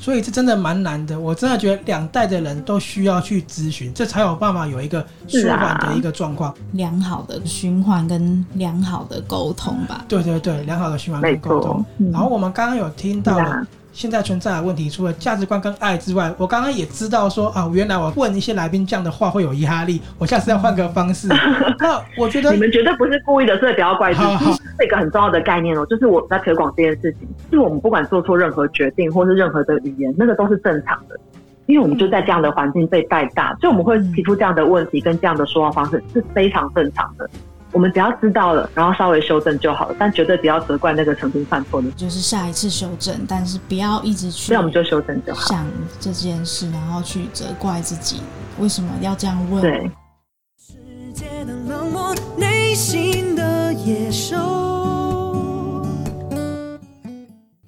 [0.00, 10.04] 所以这真的蛮难的，我真的觉得两代的人都需要去咨询，这才有办法有一个舒缓的一个状况，啊、良好的循环跟良好的沟通吧。
[10.08, 11.84] 对对对，良好的循环跟沟通。
[11.98, 13.66] 嗯、然后我们刚刚有听到了。
[13.98, 21.26] 现在存在的问题，除了价值观跟爱之外，我刚刚也知道说啊，原来我问一些来宾这样的话会有压力，我下次要换个方式。
[21.80, 24.62] 那我觉得你们绝对不是故意的，所以不要怪自己。
[24.78, 31.18] 这个很重要的概念哦，就是我在推广这件事情，就是我们不管做错任何决定或是任何的语言，那个都是正常的，
[31.66, 37.28] 因为我们就在这样的环境被带大，所以我们会提出这样的问题跟这样的说话方式是非常正常的。
[37.70, 41.90] 我们只要知道了，然后稍微修正就好了，但绝对不要责怪那个曾经犯错的。
[41.90, 44.52] 就是下一次修正，但是不要一直去。
[44.52, 45.48] 那我们就修正就好。
[45.48, 45.66] 想
[46.00, 48.22] 这件事，然后去责怪自己，
[48.58, 49.60] 为什么要这样问？
[49.60, 49.90] 对。
[50.58, 50.74] 世
[51.12, 55.84] 界的冷漠，内心的野兽。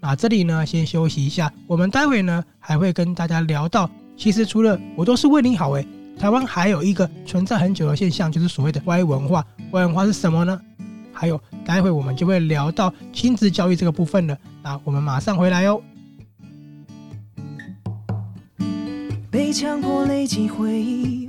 [0.01, 1.53] 那这里呢，先休息一下。
[1.67, 5.87] 我们待会呢，还会跟大家聊到，其实除了我都是为你好，哎。
[6.21, 9.43] 台湾还有一个存在很久的现象，就是所谓的歪文化。
[9.71, 10.61] 歪文化是什么呢？
[11.15, 14.37] 还有，待会我们就会聊到亲子教育这个部分了。
[14.63, 15.81] 那我们马上回来哦。
[19.31, 21.27] 被强迫累积回忆，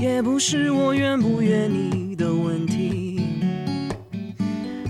[0.00, 3.20] 也不是我愿不愿意的问题，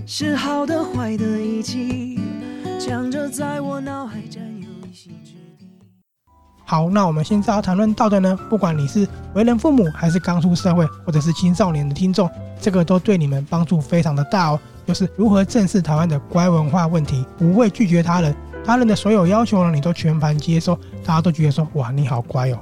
[0.07, 2.19] 是好的坏的一起，
[2.81, 4.48] 强着在我脑海占。
[6.71, 14.61] 好，那我们现在要谈论到的呢，不管你是为人父母，还是刚出社会，或者是青少年的听众，这个都对你们帮助非常的大哦。
[14.87, 22.59] 就是如何正视台湾的乖文化问题，不会拒绝他人，他人的所有要求呢，你都全盘接收，大家都觉得说，哇，你好乖哦。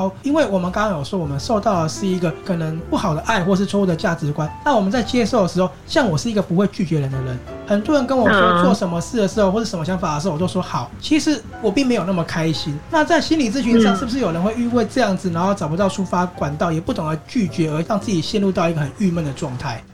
[0.00, 4.50] 好，因为我们刚刚有说，我们受到的是一个可能不好的爱，或是错误的价值观。
[4.64, 10.90] 那我们在接受的时候，像我是一个不会拒绝人的人，很多人跟我说做什么事的时候，或者什么想法的时候，我都说好。
[11.02, 12.78] 其实我并没有那么开心。
[12.90, 19.84] 那在心理咨询上，是不是有人会因为这样子，然后找不到出发管道，也不懂得拒绝，而让自己陷入到一个很郁闷的状态？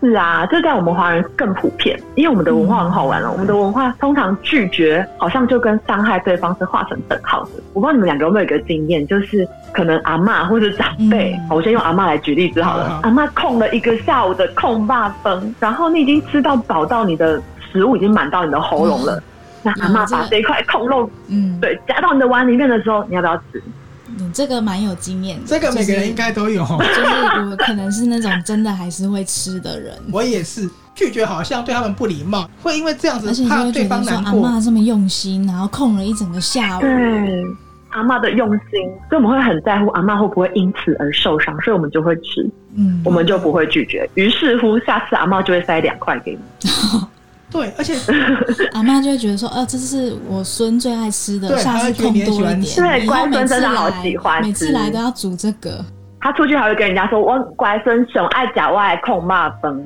[0.00, 3.32] 是啊，这在我们华人更普遍，因为我们的文化很好玩了。
[3.32, 7.50] 我们的文化通常拒绝好像就跟伤害对方是画成等号的。
[7.72, 12.88] 我不知道你们两个有没有一个经验，就是可能阿嬷或者长辈，嗯、我先用阿嬷来举例子好了。
[12.88, 17.40] 好好，阿嬷控了一个下午的控霸风，然后你已经吃到饱到你的
[17.72, 19.22] 食物已经满到你的喉咙了，嗯、
[19.62, 23.62] 那阿嬷把这一块控肉，嗯，对，夹到你的碗里面的时候，你要不要吃？
[24.08, 29.94] 嗯，这个蛮有经验，这个每个人应该都有，就是我可能是那种真的还是会吃的人。
[30.12, 34.44] 我也是拒绝，好像对他们不礼貌，会因为这样子怕对方难过。
[34.44, 36.80] 阿妈这么用心，然后控了一整个下午。
[36.80, 37.44] 对，
[37.90, 44.08] 阿妈的用心，所以我们会很在乎阿妈会不会因此而受伤，所以我们就会吃，嗯，我们就不会拒绝。
[44.14, 46.68] 于是乎，下次阿妈就会塞两块给你。
[47.56, 47.94] 对，而且
[48.72, 52.60] 阿妈就会觉得说，呃，这是我孙最爱吃的，下次控多一点。
[52.60, 55.84] 对，乖孙真的好喜欢，每次来都要煮这个。
[56.20, 59.84] 他出去还会跟人家说，我乖孙熊爱夹外控骂崩。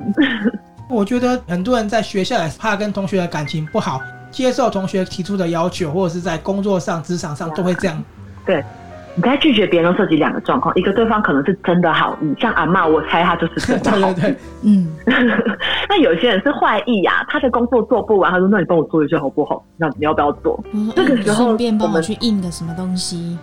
[0.89, 8.03] 我觉得很多人在学校也怕跟同学的感情不好，接受同学提出的要求，或者是在工作上、职场上都会这样。
[8.45, 8.63] 对。
[9.15, 14.13] 你在拒绝别人，涉及两个状况，一个对方可能是真的好意，像阿妈，我猜他就是真的好意。
[14.13, 14.87] 对对对，嗯。
[15.89, 19.63] 那有些人是坏意呀，他的工作做不完，他说：“那你帮我做一下好不好？
[19.77, 20.63] 那你要不要做？”
[20.95, 23.37] 这个时候顺便帮我去印个什么东西。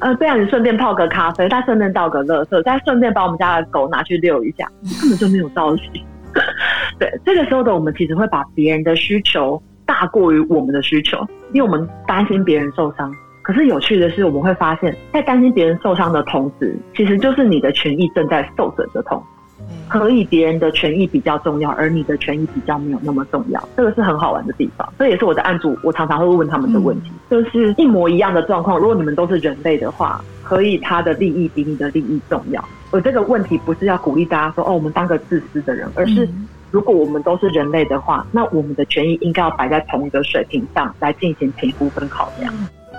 [0.00, 4.68] 呃，对啊，你顺便泡个咖啡，再顺便倒个垃圾，再顺便把我们家的狗拿去遛一下，
[5.00, 6.04] 根本就没有道理。
[6.98, 11.18] 对，这个时候的我们其实会把别人的需求大过于我们的需求，
[11.52, 13.14] 因为我们担心别人受伤。
[13.42, 24.90] 可是有趣的是，我们会发现，在担心别人受伤的同时，其实就是你的权益正在受损的同时，可以别人的权益比较重要，而你的权益比较没有那么重要，这个是很好玩的地方。
[24.98, 32.64] 这也是我的案主，我常常会问他们的问题，就是一模一样的状况，如果你们都是人类的话，可以他的利益比你的利益重要。
[32.92, 36.28] 而这个问题不是要鼓励大家说，哦，我们当个自私的人，而是
[36.70, 42.52] 如果我们都是人类的话，那我们的权益应该要摆在同一个水平上来进行评估跟考量。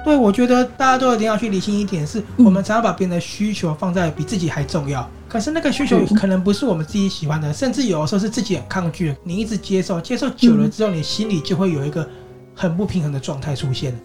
[0.03, 5.07] 对，我觉得大家都一定要去理清一点，是我们常常把别人的需求放在比自己还重要。
[5.29, 9.15] 可是那个需求可能不是我们自己喜欢的，甚至有的时候是自己很抗拒的。
[9.23, 12.07] 你一直接受，接受久了之后，你心里就会有一个
[12.53, 13.97] 很不平衡的状态出现。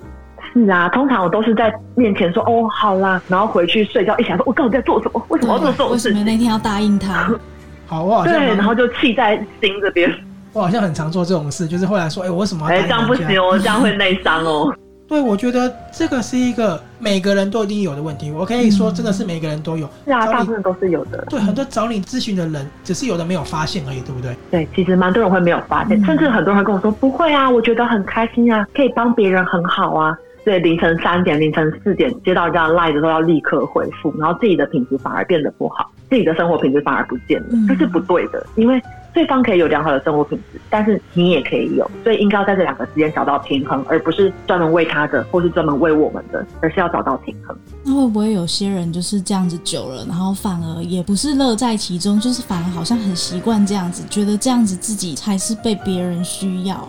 [0.55, 5.23] 是啊，通常我都是在面前说哦好啦，然后回去睡觉一想说，我到底在做什么？
[5.29, 6.09] 为什么要做这种事？
[6.09, 7.31] 为什么那天要答应他？
[7.87, 10.11] 好，我好像对，然后就气在心这边。
[10.55, 12.87] 我好像很常做这种事，就是后来说，哎，我为什么要答应他？
[12.87, 14.73] 哎，这样不行哦，这样会内伤哦。
[15.09, 18.31] 对，我觉得这个是一个每个人都一定有的问题。
[18.31, 19.87] 我可以说，真的是每个人都有。
[19.87, 21.25] 嗯、是啊，大部分都是有的。
[21.31, 24.37] 对，很多找你咨询的人，只是有的没有发现而已，对不对？
[24.51, 38.79] 对，其实蛮多人会没有发现，嗯、甚至很多人会跟我说：“不会啊，我觉得很开心啊，可以帮别人很好啊。”对，凌晨三点、凌晨四点接到人家的 line 的时候，要立刻回复，然后自己的品质反而变得不好，自己的生活品质反而不见了，嗯、这是不对的，因为。
[39.13, 47.57] 对方可以有良好的生活品质，但是你也可以有，所以应该要在这两个之间找到平衡，而不是专门为他的，或是专门为我们的，而是要找到平衡。
[47.85, 56.89] 那会不会有些人就是这样子久了，然后反而也不是乐在其中，就是反而好像很习惯这样子，觉得这样子自己才是被别人需要？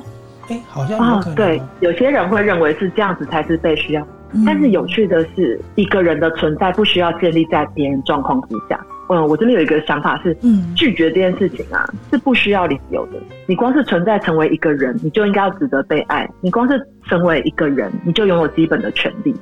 [0.50, 1.36] 哎，好像有可能。
[1.36, 8.80] 对，有些人会认为是这样子才是被需要，嗯、但是有趣的是，一个人的存在不需要建立在别人状况之下。
[9.10, 13.14] 嗯，我这边有一个想法是，嗯，拒绝这件事情啊，是不需要理由的。
[13.48, 16.30] 你光是存在成为一个人，你就应该要值得被爱。
[16.42, 19.36] 你光是成为一个人，你就拥有基本的权利。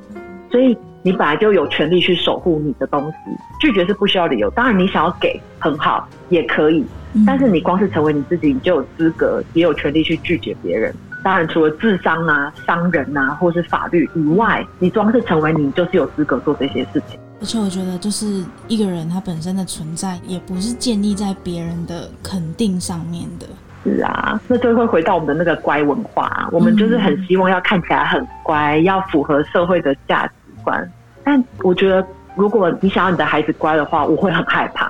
[0.49, 3.17] 所以你本来就有权利去守护你的东西。
[3.59, 6.85] 拒绝是不需要理由，当然你想要给很好也可以，
[7.25, 10.95] 但是你光是成为你自己，你就有资格也有权利去拒绝别人。
[11.27, 17.19] 当然，除了智商啊、商人啊，或是法律以外，你光是成为你，就是有资格做这些事情。
[17.41, 23.45] 而且我觉得，就是一个人他本身的存在，也不是建立在别人的肯定上面的。
[23.83, 30.31] 是啊，那就会回到我们的那个乖文化，我们就是很希望要看起来很乖，要符合社会的价值
[30.63, 30.89] 观。
[31.25, 34.89] 但我觉得，如果你想要你的孩子乖的话，我会很害怕。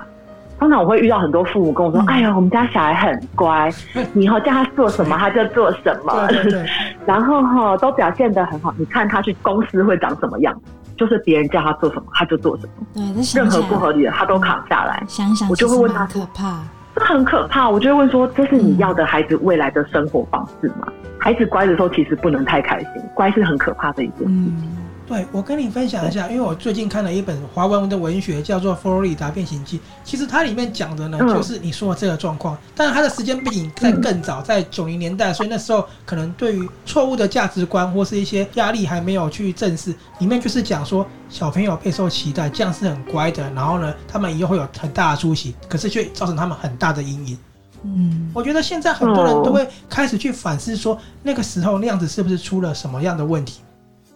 [0.58, 3.70] 通常我会遇到很多父母跟我说：“嗯、哎呀，我们家小孩很乖，
[4.12, 6.66] 你以后叫他做什么他就做什么，对对对
[7.06, 8.74] 然后哈都表现得很好。
[8.76, 10.54] 你看他去公司会长什么样？”
[10.98, 12.72] 就是别人叫他做什么，他就做什么。
[12.92, 15.00] 对，任何不合理的，他都扛下来。
[15.06, 16.58] 想想，我就会问他，可怕，
[16.96, 17.70] 这很可怕。
[17.70, 20.88] 我就会问说，这是你要的孩子未来的生活方式吗？
[20.88, 24.56] 嗯、孩子乖的时候，其实不能太开心，乖是很可怕的一件事情。
[24.58, 24.76] 嗯
[25.08, 29.78] 对，我跟你分享一下，因为我最近看了一本华文的文学，叫做《佛罗里达变形记》。
[30.04, 32.54] 其实它里面讲的呢，就是你说的这个状况。
[32.76, 39.94] 但是它的时间背景在更早，在九零年代，所以那时候可能对于错误的价值观或是一些压力还没有去正视。
[40.18, 43.50] 里面就是讲说，小朋友备受期待，这样是很乖的。
[43.54, 47.38] 然后呢，他们以后会有很大的出息，可是却造成他们很大的阴影。
[47.82, 53.60] 嗯，我觉得现在很多人都会开始去反思，说那个时候那样子是不是出了什么样的问题。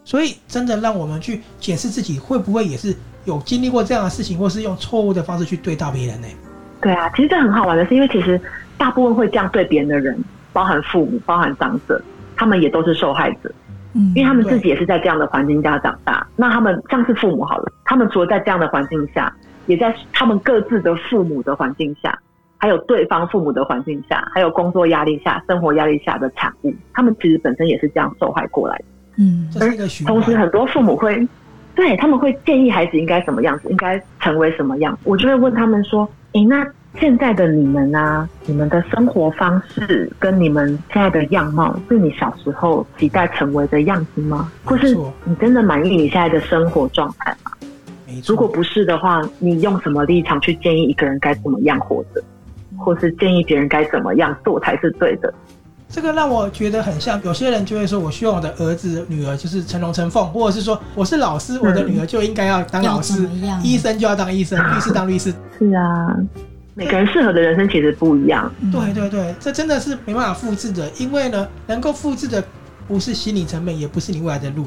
[0.04, 2.94] 所以，真的让我们去检视自己，会不会也是
[3.24, 6.26] 有经历过这样的事情，或是用错误的方式去对待别人呢？
[6.80, 8.40] 对啊，其实这很好玩的是，因为其实
[8.76, 10.18] 大部分会这样对别人的人，
[10.52, 12.02] 包含父母、包含长者，
[12.36, 13.52] 他们也都是受害者。
[13.94, 16.26] 嗯，因为他们自己也是在这样的环境下长大。
[16.34, 19.32] 那他们像是父母好了，他们除了在这样的环境下，
[19.66, 22.18] 也在他们各自的父母的环境下，
[22.56, 28.84] 还有对方父母的环境下，还有工作压力下、生活压力下的产物，他们其实本身也是这样受害过来的。
[29.16, 29.70] 嗯，而
[30.06, 31.26] 同时很多父母会，
[31.74, 34.98] 对他们会建议孩子应该什么样子，应该成为什么样。
[35.04, 36.66] 我就会问他们说：“诶，那
[36.98, 44.50] 现在的你们啊，你们的生活方式跟你们现在的样貌，是你小时候期待成为的样子吗？
[44.64, 47.52] 或是你真的满意你现在的生活状态吗？
[48.26, 52.22] 如果不是的话，你用什么立场去建议一个人该怎么样活着，
[52.76, 55.32] 或是建议别人该怎么样做才是对的？”
[55.92, 63.28] 这个让我觉得很像，有些人就会说：“我希望我的儿子、女儿就是成龙成凤，或者是说我是老师，我的女儿就应该要当老师，
[63.62, 66.16] 医生就要当医生，律师当律师。”是啊，
[66.72, 68.50] 每个人适合的人生其实不一样。
[68.72, 72.42] 对对对，这真的是没办法复制的，因为呢，能够复制的
[72.88, 74.64] 不是心理成本，也不是你未来的路。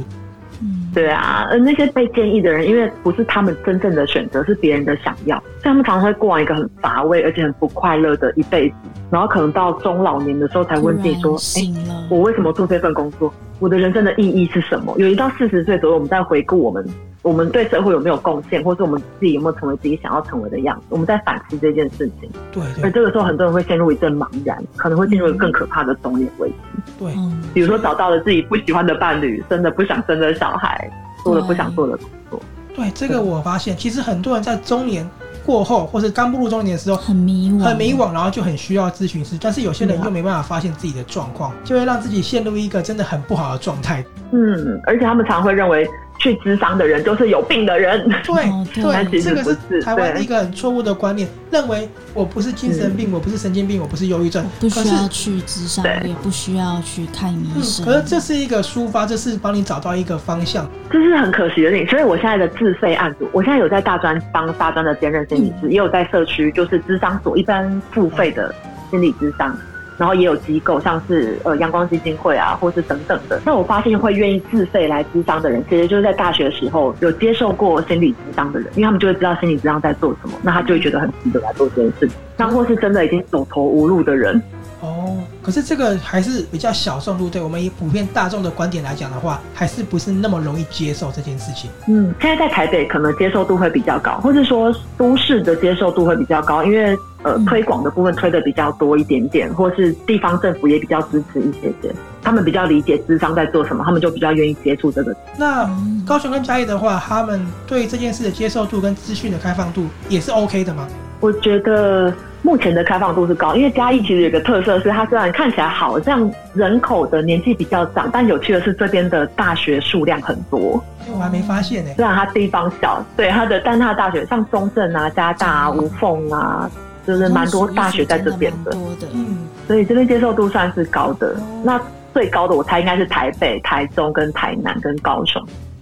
[0.96, 8.76] 嗯，对啊，而那些被建议的人，因为不是他们真正的选择，是别人的想要，所以他们常常会过完一个很乏味而且很不快乐的一辈子，
[9.12, 11.62] 然后可能到中老年的时候才问自己说：“哎，
[12.10, 13.32] 我为什么做这份工作？
[13.60, 16.86] 我的人生的意义是什么？”有一到四十岁左右，我们再回顾我们。
[17.22, 20.86] 我们对社会有没有贡献，或是我们自己有没有成为自己想要成为的样子？
[20.90, 22.30] 我们在反思这件事情。
[22.52, 26.56] 对，对，而这个时候，很多人会陷入一阵茫然，可能会进入更可怕的中年危机。
[27.00, 27.12] 对，
[27.52, 30.88] 比如说找到了自己不喜欢的伴侣，生了不想生的小孩，
[31.24, 32.40] 做了不想做的工作。
[32.76, 35.04] 对，这个我发现，其实很多人在中年
[35.46, 39.38] 过后，或是刚步入中年的时候，很迷惘，很迷惘，然后就很需要咨询师。
[39.40, 44.04] 但是有些人又没办法发现自己的状况，就会让自己陷入一个真的很不好的状态。
[44.32, 45.88] 嗯，而且他们常会认为。
[46.18, 48.44] 去咨商的人就是有病的人，对
[48.74, 57.86] 对，这个是台湾一个很错误的观念，认为我不是精神病，我不是神经病，我不是忧郁症，不需要去咨商，也不需要去看医生。
[57.86, 61.88] 可是这是一个抒发，这是帮你找到一个方向，这是很可惜的事情。
[61.88, 68.54] 所以我现在的自费案组，我现在有在大专当大专的兼任心理师，也有在社区就是咨商所一般付费的
[68.90, 69.56] 心理咨商。
[69.98, 73.42] 然后也有机构，像是呃阳光基金会啊，或是等等的。
[73.46, 82.18] 那我发现会愿意自费来咨商的人，其实就是在大学时候有接受过心理咨商的人，因为他们就会知道心理咨商在做什么，那他就会觉得很值得来做这件事情。
[82.38, 84.42] 那或是真的已经走投无路的人。
[84.86, 91.70] 哦，可是这个还是比较小众路，对我们以普遍大众的观点来讲的话，还是不是那么容易接受这件事情。
[91.88, 96.98] 嗯，现在在台北可能接受度会比较高，或是说都市的接受度会比较高，因为。
[97.26, 105.16] 呃，推广的部分推的比较多一点点，或是地方政府也比较支持一些些，他们比较理解智商在做什么，他们就比较愿意接触这个。
[105.36, 105.68] 那
[106.06, 110.88] 高雄跟嘉义的话，他们对这件事的接受度跟资讯的开放度也是 OK 的吗？
[111.20, 120.84] 我觉得目前的开放度是高，因为嘉义其实有个特色是，它虽然看起来好像人口的年纪比较长，但有趣的是这边的大学数量很多。
[121.12, 126.70] 我还没发现呢、欸，虽然它地方小，对它的，但它的大学像中正啊、加大啊、吴凤啊。
[127.08, 128.76] 就是蛮多大学在这边的，
[129.14, 131.36] 嗯，所以这边接受度算是高的。
[131.64, 131.80] 那
[132.12, 135.40] 最高的我猜应该是台北、台中、跟台南、跟高雄。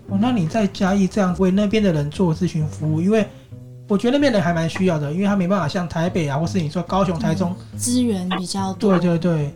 [0.09, 3.25] 哦，那你在嘉义这样为那边的人做咨询服务，因为
[3.87, 8.97] 我觉得那边人还蛮需要的，因为他没办法像台北啊，或是你说高雄、台中资源比较多。
[8.97, 9.53] 对对对，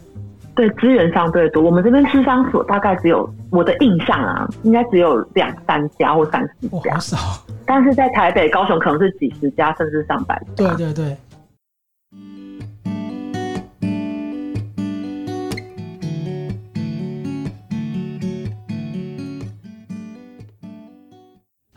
[0.53, 1.63] 对资源相对多。
[1.63, 7.17] 我们这边智商所大概只有我的印象啊，应该只有两三家或三四家，好少。
[7.65, 10.45] 但是在台北、高雄可能是几十家，甚至上百家。
[10.55, 11.17] 对对对。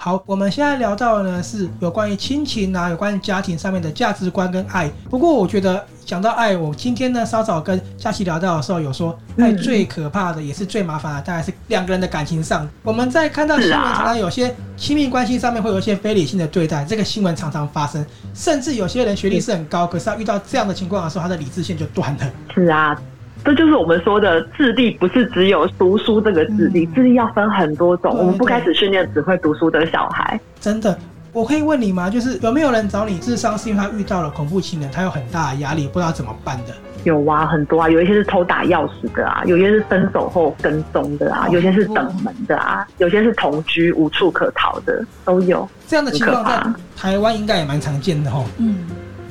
[0.02, 4.90] 好，我们现在聊到的呢是有关于亲情啊，有关于家庭上面的价值观跟爱。
[5.10, 12.66] 不过我觉得讲到爱，我今天呢稍早跟佳琪聊到的时候，有说爱最可怕的也是最麻烦的，大概是两个人的感情上。
[12.82, 18.02] 我们在看到新闻，常常有些亲密关系上面会有一些非理性的对待，这个新闻常常发生。
[18.32, 22.30] 甚至有些人学历是很高，可是他遇到这样的情况的时候，他的理智线就断了。
[22.54, 22.96] 是啊。
[23.44, 28.14] 这就是我们说的智力，不是只有读书这个智力，智力要分很多种。
[28.16, 30.38] 我们不开始训练只会读书的小孩。
[30.60, 30.96] 真的，
[31.32, 32.10] 我可以问你吗？
[32.10, 36.74] 就是有没有人找你智商，是因为他遇到了恐怖情人，他有很大的压力，不知道怎么办的？
[37.04, 45.66] 有啊，很多啊，有一些是偷打钥匙的啊，有些是分手后跟踪的啊，有些是等门的啊，有些是同居无处可逃的，都有。
[45.88, 46.62] 这样的情况在
[46.94, 48.44] 台湾应该也蛮常见的哦。
[48.58, 48.84] 嗯。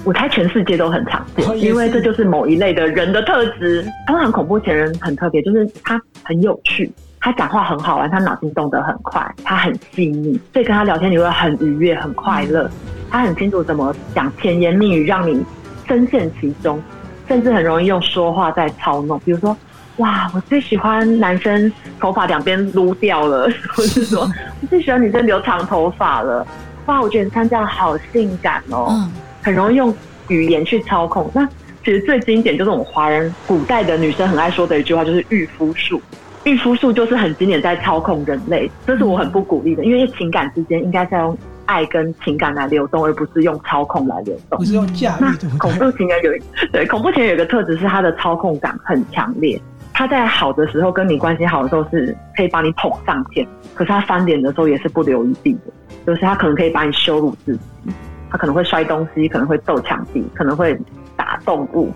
[0.09, 3.85] 我猜全世界都很常见，因为这就是某一类的人的特质。
[4.07, 12.67] 通常恐怖情人很特别，就是他很有趣，他讲话很好玩，他脑筋动得很快，他很细腻，所以跟他聊天你会很愉悦、很快乐。
[13.11, 15.45] 他很清楚怎么讲甜言蜜语，让你
[15.87, 16.81] 深陷其中，
[17.27, 19.19] 甚至很容易用说话在操弄。
[19.19, 19.55] 比如说，
[19.97, 26.43] 哇，我最喜欢男生头发两边撸掉了， 或是说我最喜欢女生留长头发了。
[26.87, 28.87] 哇，我觉得你穿这样好性感哦。
[28.89, 29.11] 嗯
[29.49, 29.91] 很容易用
[30.27, 31.27] 语言去操控。
[31.33, 31.43] 那
[31.83, 35.99] 其实最经典就是我们华人古代的女生很爱说的一句话，就是御夫术。
[36.43, 44.59] 御夫术就是很经典在操控人类，这是我很不鼓励的，因为情感之间应该是要用爱跟情感来流动，而不是用操控来流动。
[44.59, 45.57] 不是用驾驭。
[45.57, 46.41] 恐怖情人有一
[46.71, 49.59] 对恐怖情人有一个特质是他的操控感很强烈。
[49.93, 55.59] 他在好的时候跟你关系好的时候是可以把你捧上天，可是他翻脸的时候也是不留余地的，
[56.05, 57.91] 就是他可能可以把你羞辱至极。
[58.29, 60.77] 他可能会摔东西，可能会揍墙壁，可能会
[61.15, 61.91] 打动物，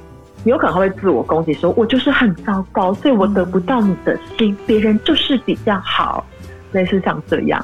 [0.45, 6.25] 有可能会自我攻击，说我就是很糟糕，所以我得不到你的心，别人就是比较好，
[6.71, 7.63] 类似像这样，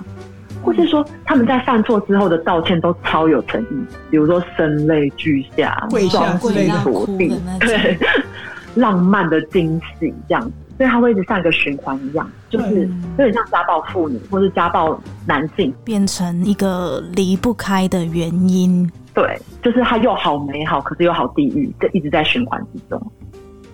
[0.62, 7.98] 或是说他们在犯错之后的道歉都超有诚意，比如说声泪俱下、跪下之类的土地，对，
[8.76, 10.52] 浪漫的惊喜这样子。
[10.80, 18.90] 所以他会一直像一个循环一样，就是有点像家暴妇女或是家暴男性，变成一个离不开的原因。
[19.14, 23.12] 对，就是他又好美好，可是又好地狱，就一直在循环之中。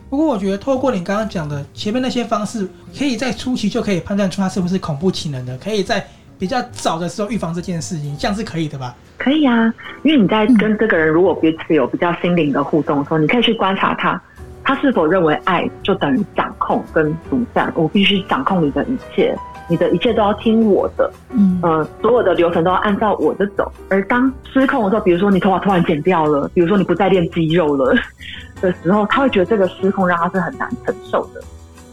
[0.10, 6.04] 不过我觉得，透过你刚刚讲的前面那些方式，可以在初期就可以判断出他是不是恐怖情人的，可以在
[6.40, 8.96] 比较早的时候预防这件事情，这样是可以的吧？
[9.20, 14.20] 可以啊，因为你在跟这个人如果彼此有比较心灵的互动的时候，你可以去观察他。
[14.66, 17.72] 他是否认为爱就等于掌控跟独占？
[17.76, 19.38] 我必须掌控你的一切，
[19.70, 23.72] 你的一切都要听我的，嗯，呃，所有的流程都要按照我的走。
[23.90, 27.96] 而当失控的时候，比如说你头发突然剪掉了，比如说你不再练肌肉了
[28.60, 31.42] 的时候，他会觉得这个失控让他是很难承受的，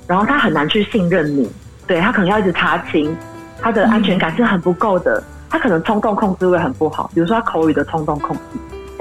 [0.06, 1.46] 然后他很难去信任你，
[1.86, 3.14] 对，他可能要一直查清，
[3.60, 8.42] 他的安全感是很不够的，他可能冲动控制会很不好，比如说他口语的冲动控制。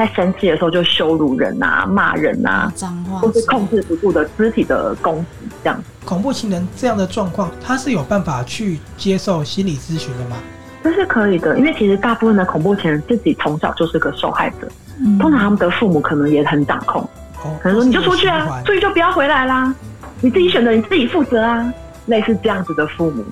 [0.02, 5.80] 在生气的时候就羞辱人啊、骂人啊，脏话，或是控制不住的肢体的攻击，这样。
[6.04, 10.38] 恐怖情人这样的状况，他是有办法去接受心理咨询的吗？
[10.84, 14.68] 这是可以的，因为其实大部分的恐怖情人自己从小就是个受害者，
[15.00, 17.04] 嗯、通常他们的父母可能也很掌控，
[17.44, 19.72] 哦、可能说你就出去啊，出去就不要回来啦，
[20.20, 21.72] 你自己选择，你自己负责啊，
[22.08, 23.24] 类似这样子的父母，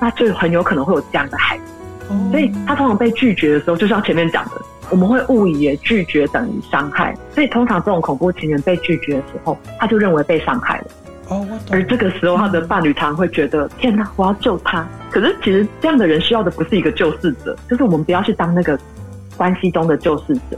[0.00, 1.64] 那就很有可能会有这样的孩子，
[2.08, 4.52] 哦、所以他通常被拒绝的时候，就像前面讲的。
[4.94, 10.84] 我们会误以为拒绝等于伤害，所以通常这种恐怖情人被拒绝的时候，他就认为被伤害了。
[11.30, 14.86] 哦，而这个时候他的伴侣常常会觉得：天哪，我要救他。
[15.10, 18.78] 可是其实这样的人需要的不是一个救世者，就是我们不要去当那个
[19.36, 20.56] 关系中的救世者。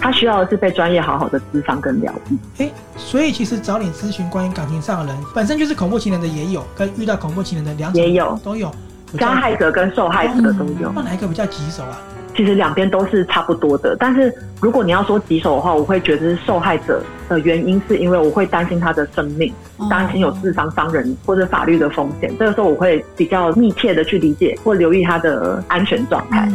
[0.00, 2.64] 他需要的是被专业好好的咨商跟疗愈。
[2.64, 8.74] 哎，所以其实找你咨询关于感情上的人，本身就是恐怖情人的也有，跟遇到恐怖情人的两种也有都有，
[9.18, 10.90] 加害者跟受害者的都有。
[10.94, 11.98] 那哪一个比较棘手啊？
[12.34, 19.52] 其实两边都是差不多的，但是如果你要说棘手的话，我会觉得是受害者的原因是因为我会担心他的生命，
[19.90, 22.34] 担心有自伤伤人或者法律的风险。
[22.38, 26.48] 这个时候我会比较密切的去理解或留意他的安全状态。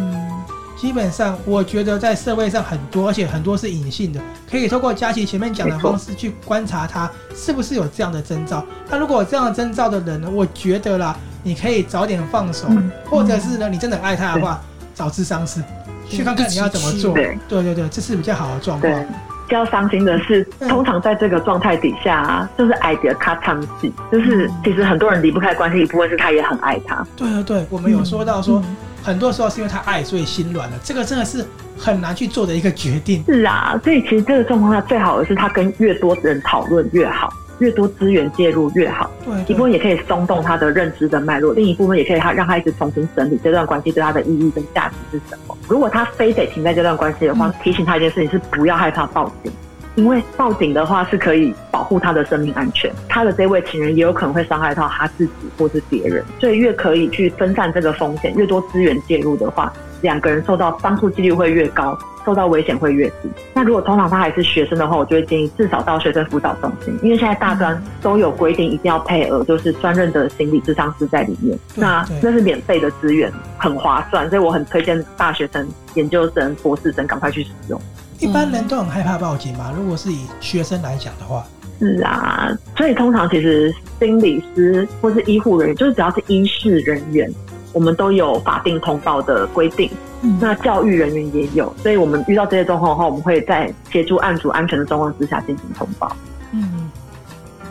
[0.75, 4.19] 基本上，我觉得在社会上很多，而且很多是隐性的，
[4.49, 8.63] 可以透过佳琪前面讲的方式去观察他是不是有这样的征兆。
[8.89, 12.67] 那如果有这样的征兆的人呢，我觉得啦，你可以早点放手，
[13.05, 14.59] 或者是呢，你真的很爱他的话。
[14.97, 15.61] 找咨商师
[16.09, 17.13] 去看看你要怎么做。
[17.13, 19.05] 对对对对，这是比较好的状况。
[19.47, 27.05] 比较伤心的是，通常在这个状态底下，啊，就是爱的卡惨死，就是其实很多人离不开关系，一部分是他也很爱他。
[27.15, 28.61] 对对对，我们有说到说，
[29.01, 30.77] 很多时候是因为他爱，所以心软了。
[30.83, 31.45] 这个真的是
[31.77, 33.23] 很难去做的一个决定。
[33.25, 37.31] 是啊，所以其实这个状况下，最好的是他跟越多人讨论越好。
[37.59, 45.57] 越多资源介入越好，对，一部分也可以松动他的认知的脉络，另一部分也可以他让他一直重新整理这段关系对他的意义跟价值是什么。
[45.67, 49.51] 如果他非得停在这段关系的话，提醒他一件事情是不要害怕报警，
[49.95, 52.91] 因为报警的话是可以保护他的生命安全。
[53.09, 61.97] 他的这位情人也有可能会伤害到他自己或是别人，所以越可以去分散这个风险，越多资源介入的话，两个人受到帮助几率会越高。
[62.28, 63.30] 受到危险会越低。
[63.53, 71.57] 那如果通常他还是学生的话，我就会建议至少到学生辅导中心，因为现在大专都有规定一定要配额，就是专任的心理智商师在里面。
[71.73, 77.82] 那那是免费的资源，很划算，所以我很推荐大学生、研究生、博士生赶快去使用。
[78.19, 81.45] 一般人都很害怕报警嘛，如果是以学生来讲的话。
[81.80, 87.32] 是啊，所以通常其实心理师或是医护人员，就是只要是医事人员，
[87.74, 89.89] 我们都有法定通报的规定。
[90.22, 96.11] 嗯，那教育人员也有，所以我们遇到这些状况的话，我们会在协助案主安全的状况之下进行通报。
[96.51, 96.89] 嗯，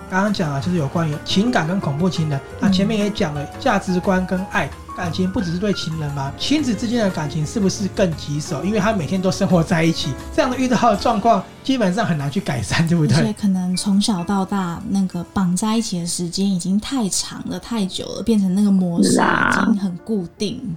[0.08, 4.70] 刚刚讲啊，就是有关于情感跟恐怖情人，那前面也讲了价值观跟爱。
[4.96, 6.32] 感情不只是对情人吗？
[6.38, 8.64] 亲子之间的感情是不是更棘手？
[8.64, 13.18] 因为他每天都生活在一起，这样的遇到的状况基本上很难去改善，对不对？
[13.18, 20.74] 所以可能从小到大那个绑在一起的时间已经太长了、太久了，变成那个模式已经很固定。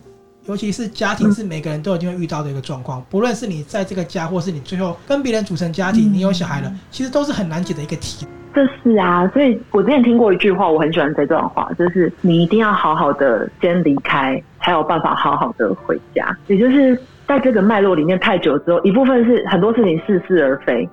[0.49, 8.25] 尤其是家庭是每个人都一定会遇到的一个状况，不论是你在这个家，或是你最后跟别人组成家庭，你有小孩了，其实都是很难解的一个题。
[8.51, 16.35] 这是啊，所以我之前听过一句话，我很喜欢这段话，就是你一定要好好的先离开，才有办法好好的回家。
[16.47, 20.89] 也就是在这个脉络里面太久之后，一部分是很多事情似是而非，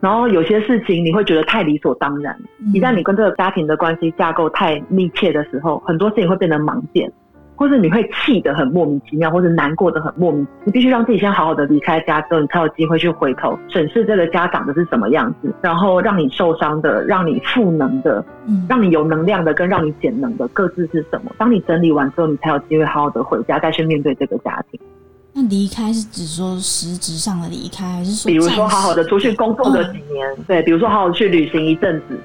[0.00, 2.38] 然后有些事情你会觉得太理所当然。
[2.74, 7.10] 一旦你跟这个家庭的关系架构太密切的时候，很多事情会变得盲点。
[7.58, 18.24] 或者你会气得很莫名其妙，或者难过得很莫名，你必须让自己先好好的离开家之后，你才有机会去回头审视这个家长的是什么样子，然后让你受伤的、让你赋能的、
[18.68, 21.32] 让你有能量的跟让你减能的各自是什么。
[21.36, 24.80] 当你整理完之后，你才有机会好好的回家，再去面对这个家庭。
[25.32, 30.26] 那离开是指说实质上的离开，还是说，比如说好好的出去工作个几年？
[30.46, 32.18] 对，比如说好好去旅行一阵子。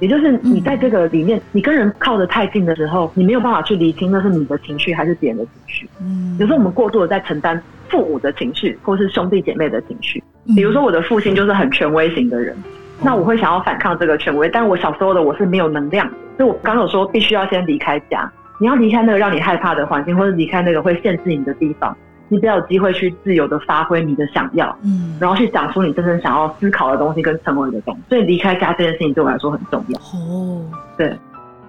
[0.00, 5.88] 也就是你在这个里面，你跟人靠得太近的时候，你没有办法去厘清那是你的情绪还是别人的情绪。
[6.00, 10.22] 嗯，有时候我们过度的在承担父母的情绪，或是兄弟姐妹的情绪。
[10.54, 12.56] 比如说我的父亲就是很权威型的人，
[13.02, 18.30] 那我会想要反抗这个权威，但我小时候的我是没有能量的，所以我刚有说必须要先离开家，
[18.60, 21.96] 你要离开那个让你害怕的环境，或者离开那个会限制你的地方。
[22.28, 28.00] 你比较有机会去自由的发挥你的想要，嗯，然后去讲出你真正想要思考的东西跟成为的东西。
[28.08, 29.98] 所以离开家这件事情对我来说很重要。
[30.00, 30.62] 哦，
[30.96, 31.14] 对。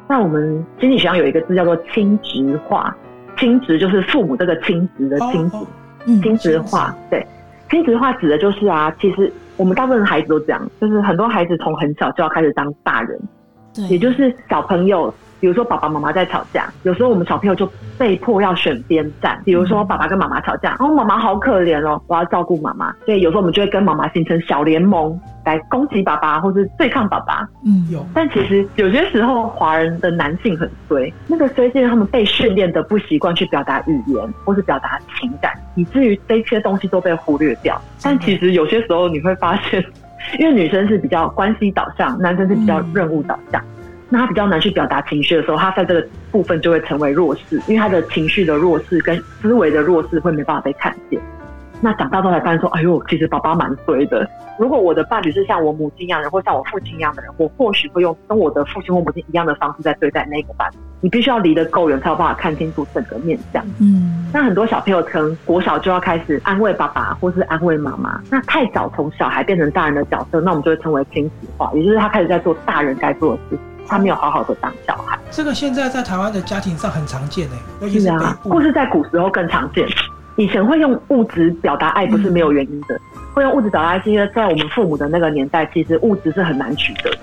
[0.08, 2.96] 那我们心理学上有一个字叫做亲职化，
[3.38, 5.58] 亲职就是父母这个亲职的亲职，
[6.22, 6.96] 亲职化。
[7.10, 7.26] 对，
[7.70, 13.20] 亲职化指的就是啊，其实我们大部分的孩子都这样，就是很多孩子从很小就要开始当大人，
[13.74, 15.14] 对，也就是小朋友。
[15.40, 19.42] 比如说爸爸妈妈在吵架，有时候我们小朋友就被迫要选边站。
[19.46, 22.92] 比如说爸爸跟妈妈吵架，哦，妈妈好可怜哦，我要照顾妈妈。
[23.06, 27.48] 所以有时候我们就会跟妈妈形成小联盟，来攻击爸爸或是对抗爸爸。
[27.66, 28.06] 嗯，有。
[28.14, 37.80] 但其实有些时候华人的男性很衰，那个衰是因为他们被训练的不习惯去表达语言或是表达情感，以至于这些东西都被忽略掉。
[38.02, 39.84] 但其实有些时候你会发现，
[40.40, 43.62] 因为女生是比较关系导向，男生是比较任务导向。
[44.16, 51.20] 那他比较难去表达情绪的时候，他在这个部分就会成为弱势，因为他的情绪的弱势跟思维的弱势会没办法被看见。
[51.82, 54.26] 那长大之后才发现说，哎呦，其实爸爸蛮衰的。
[54.58, 60.78] 如果我的伴侣是像我母亲一样的人，或像我父亲一样的人，我或许会用跟我的父亲或母亲一样的方式在对待那个伴侣。
[61.02, 63.62] 你必须要离得够远，才有办法看清楚整个面相。
[63.82, 68.22] 嗯，那很多小朋友可能国小就要开始安慰爸爸，或是安慰妈妈。
[68.32, 73.60] 那太早从小孩变成大人的角色，那我们就会称为亲子化，也就是他开始在做大人该做的事。
[73.88, 79.88] 他没有好好的当小孩，这个现在在台湾的家庭上很常见诶，尤其是北部，或是在古时候更常见。
[80.38, 83.00] 以前会用物质表达爱，不是没有原因的。
[83.34, 87.18] 会用物质表达爱，是因为在我们父母的那个年代，其实物质是很难取得的。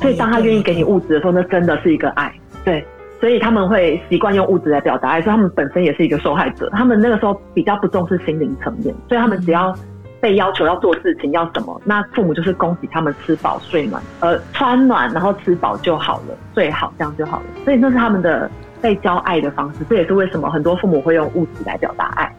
[0.00, 2.32] 所以当他愿意给你物质的时候，那真的是一个爱。
[2.64, 2.86] 对，
[3.20, 6.70] 所以他们会习惯用物质来表达爱，所以他们本身也是一个受害者。
[6.70, 9.74] 他们那个时候比较不重视心灵层面，所以他们只要。
[10.20, 17.44] 被要求要做事情要什么，那父母就是供给他们吃饱睡暖，呃，穿暖，然后吃饱就好了，最好这样就好了。
[17.64, 18.50] 所以那是他们的
[18.80, 22.34] 被教爱的方式，这也是为什么很多父母会用物质来表达爱，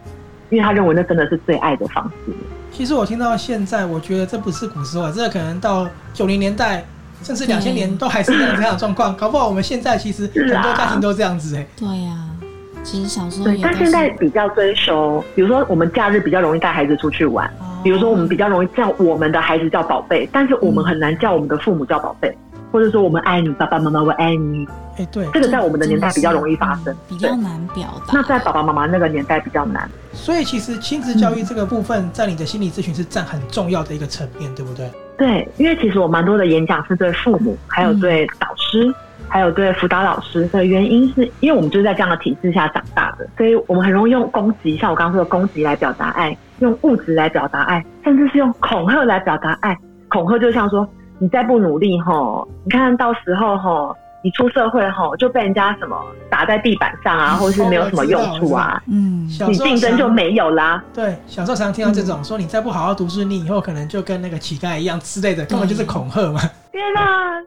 [0.50, 2.32] 因为他认为那真的是最爱的方式。
[2.70, 6.84] 其实我听到现在，我觉得这不是古时候，这可能到九零年代，
[7.22, 9.16] 甚至两千年都还是这样这样的状况。
[9.16, 11.66] 搞不好我们现在其实很多家庭都这样子哎。
[11.76, 12.30] 对呀、啊，
[12.90, 17.50] 其实小时候对，但现在比较追求，比如说我们假日比较容易带孩子出去玩。
[17.84, 22.34] 比如说，我们比较容易叫我们的孩子叫宝贝，但是我们很难叫我们的父母叫宝贝，
[22.72, 24.66] 或者说我们爱你，爸爸妈妈我爱你。
[24.96, 28.14] 哎，对，这个在我们的年代比较容易发生，比较难表达。
[28.14, 29.88] 那在爸爸妈妈那个年代比较难。
[30.12, 34.90] 所以其实亲子教育这个部分，在你的心理咨询是占很重要的一个层面，对不对？
[35.16, 38.92] 对，因为其实我蛮多的演讲是对父母，还有对导师。
[39.28, 49.76] 还有对辅导老师的原因，是因为我们就是在这样的体制下长大的，所以我们很容易用攻击，像我刚刚说的攻击来表达爱，用物质来表达爱，甚至是用恐吓来表达爱。
[50.08, 53.96] 恐吓就像说，你再不努力吼，你看到时候吼。
[54.22, 55.96] 你出社会后就被人家什么
[56.28, 58.82] 打在地板上啊，或是没有什么用处啊？
[58.86, 60.82] 嗯，你竞争就没有啦。
[60.92, 66.40] 对，小时候常常听到这种、嗯、说，你再不好好读书，你以后可能就跟那个乞丐一样之类的，根本就是恐吓嘛。
[66.72, 67.40] 天哪，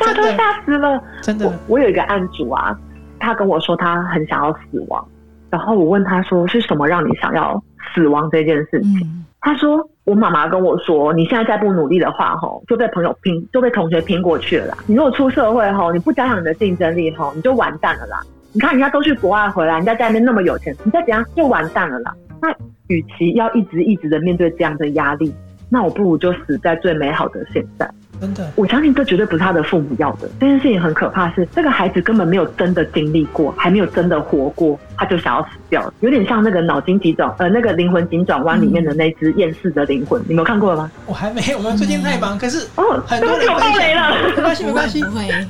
[0.00, 0.98] 吓都吓死了！
[1.22, 2.74] 真的，我，我有一个案主啊，
[3.18, 5.06] 他跟我说他很想要死亡，
[5.50, 7.62] 然后我问他说是什么让你想要
[7.94, 9.00] 死亡这件事情？
[9.02, 9.78] 嗯、他说。
[10.08, 14.78] 我妈妈跟我说：“你现在再不努力的话，吼就被朋友拼，就被同学拼过去了啦。
[14.86, 18.18] 你如果出社会，吼你不加强你的竞争力，吼你就完蛋了啦。
[18.54, 22.14] 你看人家都去国外回来，人家在那边那么有钱，你再怎样就完蛋了啦。
[22.40, 22.48] 那
[22.86, 25.30] 与其要一直一直的面对这样的压力，
[25.68, 27.86] 那我不如就死在最美好的现在。”
[28.20, 30.28] 真的，我相信这绝对不是他的父母要的。
[30.40, 40.90] 这件事情很可怕是，是这个孩子根本没有真的经历过，还没有真的活过，他就想要死掉，有点像那个脑筋急转呃那个灵魂急转弯里面的那只厌世的灵魂，嗯、你们有看过了吗？
[41.06, 42.36] 我还没，我们最近太忙。
[42.36, 45.46] 嗯、可是哦，很多人都爆雷了，没关系没关系，不会，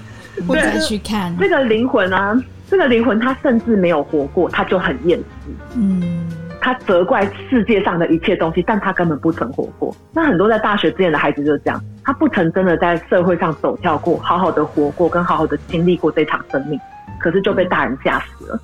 [0.46, 2.38] 我再去看这个灵魂啊，
[2.70, 5.24] 这个灵魂他甚至没有活过，他就很厌世。
[5.74, 6.28] 嗯。
[6.68, 9.94] 他责怪世界上的一切东西，但他根本不曾活过。
[10.12, 16.78] 那很多在大学之前的孩子就是这样，他不曾真的在社会上走跳过，好好的活过，跟好好的经历过这场生命，
[17.18, 18.60] 可是就被大人吓死了。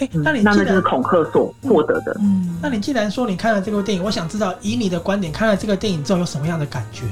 [0.00, 2.16] 哎、欸，那你、嗯、那那就是恐吓所获得的。
[2.18, 7.04] 嗯，那你既然说你看了这部电影，我想知道以你的观点，看了这个电影之后有什么样的感觉？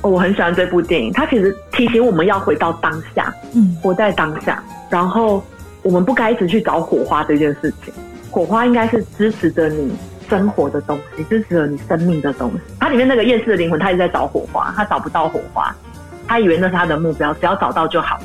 [0.00, 4.60] 哦，我很喜欢这部电影，它其实提醒我们要回到当下，嗯，活在当下，
[4.90, 5.40] 然后
[5.84, 7.94] 我们不该一直去找火花这件事情。
[8.38, 9.92] 火花应该是支持着你
[10.28, 12.58] 生活的东西，支持着你生命的东西。
[12.78, 15.74] 它里面那个夜市的灵魂，他一直在找火花，他找不到火花，
[16.24, 18.16] 他以为那是他的目标，只要找到就好。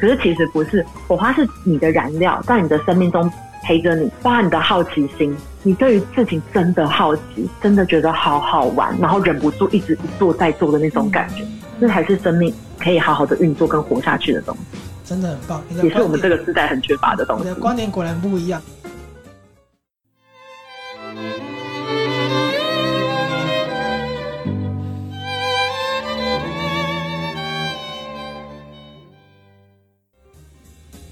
[0.00, 3.28] 可是其实不是，火花是你的燃料，在你的生命中
[3.64, 11.44] 陪着你，包含你的好奇心，你对于事情真的好奇，真的觉得好好玩，然后忍不住一直一做再做的那种感觉，
[11.80, 14.78] 这才是生命可以好好的运作跟活下去的东西。
[15.04, 17.44] 真的很棒，也是我们这个时代很缺乏的东西。
[17.44, 18.62] 你的观点果然不一样。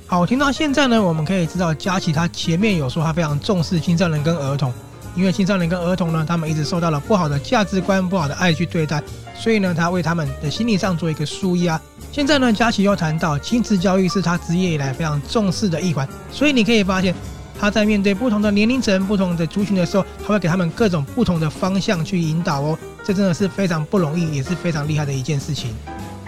[0.08, 4.72] 好，听到现在呢，我们可以知道佳琪他前面有说他非常重视青少年跟儿童，
[5.16, 9.02] 因为青少年跟儿童呢，他们一直受到了不好的价值观、不好的爱去对待，
[9.34, 11.80] 所以呢，他为他们的心理上做一个纾压。
[12.12, 17.12] 现在呢，佳琪又谈到亲子教育是他职业以来非常重视的一环，所以你可以发现
[17.60, 25.74] 他在面对不同的年龄层、不同的族群的时候，他会给他们各种不同的方向去引导哦，这真的是非常不容易，也是非常厉害的一件事情。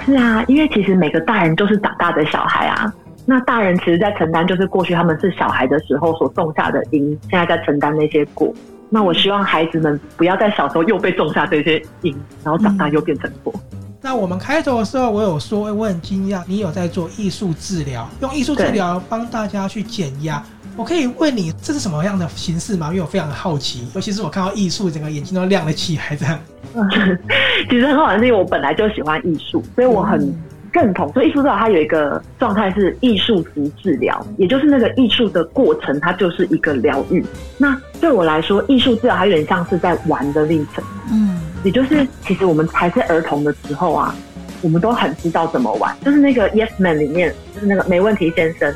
[0.05, 2.93] 是啊，因为其实每个大人都是长大的小孩啊。
[3.31, 8.51] 那大人其实，在承担就是过去他们是小孩的时候所种下的因，现在在承担那些果。
[8.89, 13.53] 那我希望孩子们不要在小时候又被种下这些因，然后长大又变成果。
[14.01, 20.43] 那我们开头的时候，我有说，我很惊讶，你有在做艺术治疗，用艺术治疗帮大家去减压。
[20.75, 22.89] 我可以问你，这是什么样的形式吗？
[22.89, 26.41] 因为我非常的好奇，尤其是我看到艺术，整个眼睛都亮了起来，这样。
[27.69, 30.35] 其实很好玩，是因为我本来就喜欢艺术，所以我很。
[30.79, 37.25] 嗯认同，所以艺术治疗它有一个状态是艺术及治疗，也就是那个艺术的过程，它就是一个疗愈。
[37.57, 44.15] 那对我来说，艺术治疗还有点像是在玩的历程，嗯，也就是其实我们还是儿童的时候啊，
[44.63, 45.93] 我们都很知道怎么玩。
[46.05, 48.73] 就是那个《Yes Man》里面，就是那个没问题先生，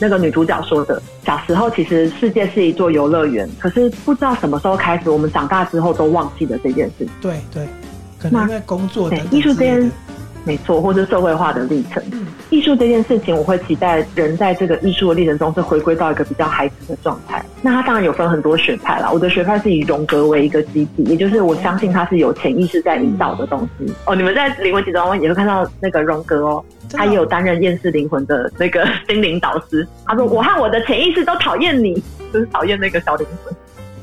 [0.00, 7.06] 那个女主角说的，小时候其实世界是一座游乐园，可是不知道什么时候开始，我们长大之后都忘记了这件事。
[7.20, 7.68] 对对，
[8.18, 9.92] 可能在工作的艺术这件。
[10.46, 12.00] 没错，或是社会化的历程。
[12.50, 17.44] 艺术这件事情，我会期待人在这个艺术的历程中是回归到一个比较孩子的状态。
[17.60, 23.92] 那他当然有分很多学派啦，我的学派是以荣格为一个基地，也就是我相信他是有潜意识在引导的东西。
[24.04, 29.84] 哦，你们在灵魂急转弯也会看到那个荣格哦，他也有担任厌世灵魂的那个 心灵导师。
[30.06, 32.00] 他说：“我和我的潜意识都讨厌你，
[32.32, 33.52] 就是讨厌那个小灵魂。”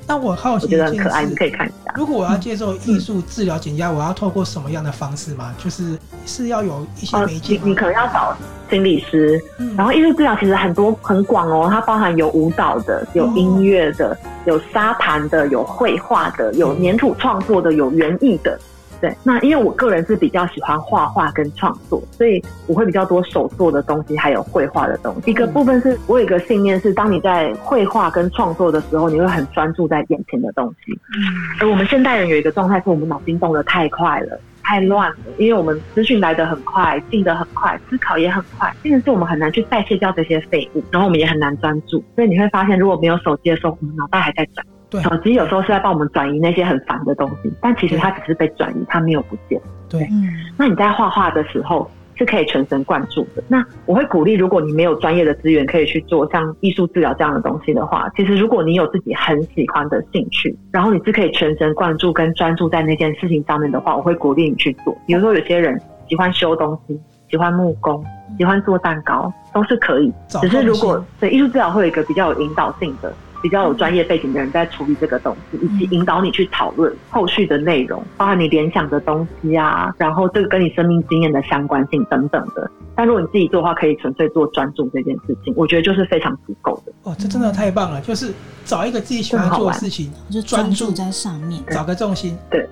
[0.05, 1.93] 但我好奇，我觉得很可爱，你可以看一下。
[1.95, 5.53] 如果我要接受艺术治疗减压，我要透过什么样的方式吗？
[5.57, 8.35] 就是是要有一些媒介，你你可能要找
[8.69, 9.41] 心理师。
[9.59, 18.59] 嗯，然后艺术治疗其实很多很广哦，它包含有舞蹈的、有音乐的、有沙盘的、有绘画的、有粘土创作的、有园艺的。
[19.03, 25.29] 对，那因为我个人是比较喜欢画画跟创作，所以我会比较多手做的东西，还有绘画的东西。
[25.29, 30.93] 一个部分是我有一个信念是，当你在绘画跟创作的时候，你会很专注在眼前的东西。
[30.93, 31.19] 嗯
[31.59, 42.01] 而我们现代人有一个状态是，我们脑筋动得太快了，太乱了，因为我们资讯来得很快，进得很快，思考也很快，变成是我们很难去代谢掉这些废物，然后我们也很难专注。
[42.15, 44.65] 所以你会发现，如果没有手机的时候，我们脑袋还在转。
[44.93, 49.59] 对，手机有时候是在帮我们转移那些很烦的东西，但其实它只是被转移，它没有不见。
[49.89, 50.07] 对，
[50.55, 53.43] 那你在画画的时候是可以全神贯注的。
[53.47, 64.95] 那我会鼓励，如果你没有专业的资源可以去做像艺术治疗这样的东西的话，其实如果你有自己很喜欢的兴趣，然后你是可以全神贯注跟专注在那件事情上面的话，我会鼓励你去做。
[65.07, 66.99] 比如说，有些人喜欢修东西，
[67.31, 68.03] 喜欢木工，
[68.37, 70.13] 喜欢做蛋糕，都是可以。
[70.27, 73.11] 只是如果对艺术治疗会有一个比较有引导性的。
[73.43, 82.71] 比较有专业背景的人在处理这个东西，以及引导你去讨论后续的内容，包含你联想的东西啊，然后这个跟你生命经验的相关性等等的。
[82.95, 86.93] 但如果你自己做的话，可以纯粹做专注这件事情，我觉得就是非常足够的。
[87.03, 87.99] 哦，这真的太棒了！
[87.99, 88.33] 就是
[88.63, 92.37] 找一个自己喜欢做的事情，就专注在上面，找个重心。
[92.49, 92.65] 对。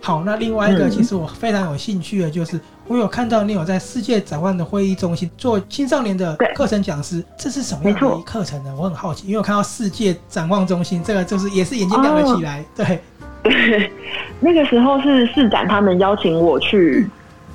[0.00, 8.74] 好，那另外一个，其实我非常有兴趣的，就是我有看到你有在世界展望的会议中心做青少年的课程讲师，这是什么样的课程呢？
[8.78, 12.64] 我很好奇，因为我看到世界展望中心这个，就是也是眼睛亮了起来。
[12.74, 12.98] 对，
[13.42, 13.92] 对，
[14.40, 17.06] 那个时候是市长他们邀请我去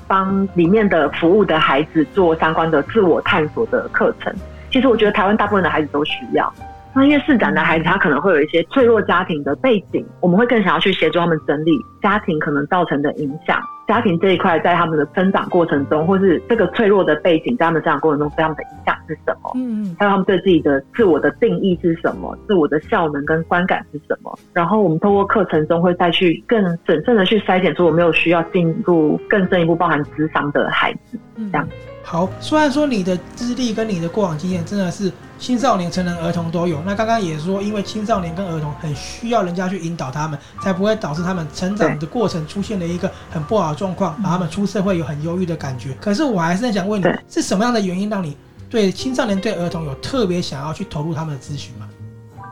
[0.06, 4.32] 帮里面的服务的孩子做相关的自我探索的课程。
[4.70, 6.52] 其实我觉得台湾大部分的孩子都需要。
[6.94, 13.60] 那因为市长的孩子，他可能会有一些脆弱家庭的背景，我们会更想要去协助他们整理家庭可能造成的影响。
[13.86, 19.52] 家庭这一块在他们的成长过程中，或是这个脆弱的背景在他们成长过程中对他们的影响是什么？
[19.56, 22.36] 嗯，还有他们对自己的自我的定义是什么？
[22.46, 24.38] 自我的效能跟观感是什么？
[24.52, 31.68] 然后我们通过课程中会再去更审慎的去筛选出我没有需要进入更深一步包含智商的孩子，这样。
[32.04, 36.80] 好，虽然说你的资历跟你的过往经验真的是青少年、成人、儿童都有。
[36.84, 45.96] 那刚刚也说，因为青少年跟儿童很需要人家去引导他们，才不会导致他们成长的过程出现了一个很不好的状况，把他们出社会有很忧郁的感觉。
[46.00, 48.36] 可是我还是很想问你，是什么样的原因让你
[48.68, 51.88] 对青少年、对儿童有特别想要去投入他们的咨询吗？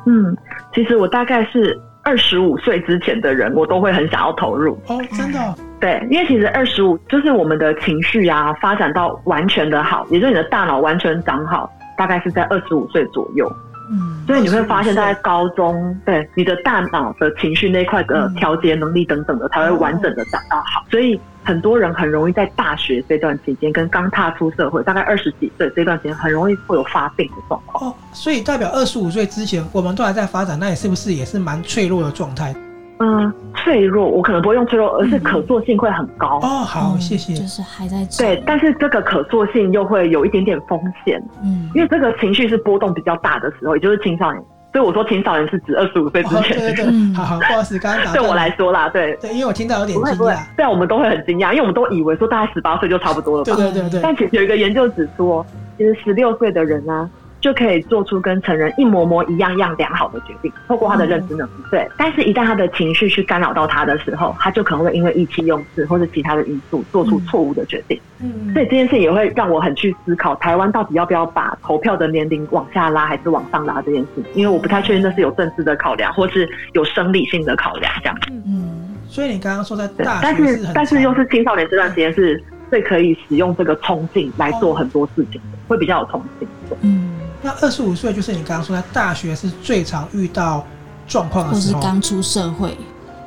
[0.07, 0.37] 嗯，
[0.75, 1.81] 其实我大概是。
[2.05, 5.55] 二十五岁之前的人，我都会很想要投入哦，真的。
[5.83, 11.69] 对，因为其实二十五就是我们的情绪啊，发展到完全的好，也就是你的大脑完全长好，
[11.99, 13.51] 大概是在二十五岁左右。
[13.91, 20.85] 嗯，所以你会发现，在高中，对你的大脑的情绪那块的调节能力等等的，才会完整的长到好。
[20.89, 27.91] 所以很多人很容易在大学这段期间，跟刚踏出社会，大概二十几岁这段时间，很容易会有发病的状况。
[27.91, 32.55] 哦，所以代表二十五岁之前，我们都还在发展，那你是不是也是蛮脆弱的状态？
[33.03, 36.39] 嗯，脆弱，我可能不会用脆弱，而是可塑性会很高。
[36.41, 37.35] 哦，好，谢谢。
[37.35, 41.21] 就是还在对，但是这个可塑性又会有一点点风险。
[41.43, 44.41] 嗯，因为这个情绪是波动比较大的时候，也就是青少年。
[44.73, 46.39] 所以我说青少年是指二十五岁之前。
[46.39, 46.61] 哦。
[46.61, 50.39] 对对对，好好，不好意思，刚刚对我来说啦，对对，因为我听到有点惊讶。
[50.57, 53.57] 对啊，我们都会很惊讶，因为我们都以为说大概十八岁就差不多了吧。
[53.57, 54.01] 对对对对。
[54.01, 55.45] 但其实有一个研究指出，
[55.77, 57.11] 其实十六岁的人呢，啊。
[57.43, 61.51] 就可以做出跟成人一模模一样样良好的决定，透过他的认知能力。
[61.71, 68.01] 对，但是，一旦他的情绪去干扰到他的时候，他就可能会因为意气用事或者其他的因素做出错误的决定。
[68.21, 74.23] 嗯，所以这件事也会让我很去思考，台湾到底要不要把投票的年龄往下拉，还是往上拉这件事？
[74.35, 78.17] 因为我不太确定那是有政治的考量，或是有生理性的考量这样。
[78.31, 82.41] 嗯，所以你刚刚说在大学，但是但是又是青少年这段时间是
[82.71, 86.49] 最可以使用这个冲劲来做很多事情的，会比较有冲劲。
[86.83, 87.12] 嗯。
[87.43, 90.65] 那二十五岁就是你刚刚说，在大学是最常遇到
[91.09, 92.77] 状况的时候，或是刚出社会，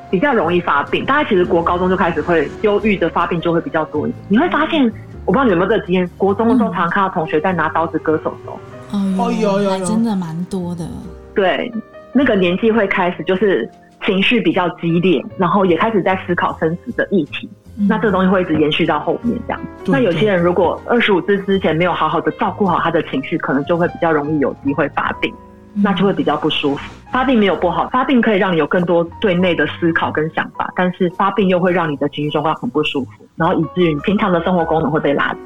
[0.10, 1.06] 比较容易发病。
[1.06, 4.24] 大家其实国高中就开始会忧郁的发病就会比较多一点。
[4.30, 4.84] 你会发现，
[5.26, 8.58] 我不知道你有没有这个经验，国中的时候常常看到同学在拿刀子割手手。
[8.92, 10.88] 哦，有有有，真的蛮多的。
[11.34, 11.70] 对，
[12.14, 13.70] 那个年纪会开始就是
[14.06, 17.50] 情绪比较激烈，然后也开始在思考生死的议题。
[17.76, 19.62] 那这个东西会一直延续到后面这样。
[19.88, 25.34] 那有些人如果二十五岁之前没有好好的照顾好他的情绪，可能就会比较容易有机会发病，
[25.74, 26.82] 那就会比较不舒服。
[27.12, 35.40] 发病没有不好，发病可以让你有更多对内的思考跟想法，但是发病又会让你的情绪状况很不舒服，然后以至于你平常的生活功能会被拉低。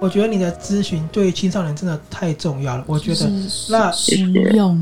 [0.00, 2.84] 我觉得你的咨询对于青少年真的太重要了。
[2.86, 3.30] 我觉得
[3.70, 4.16] 那实
[4.54, 4.80] 用。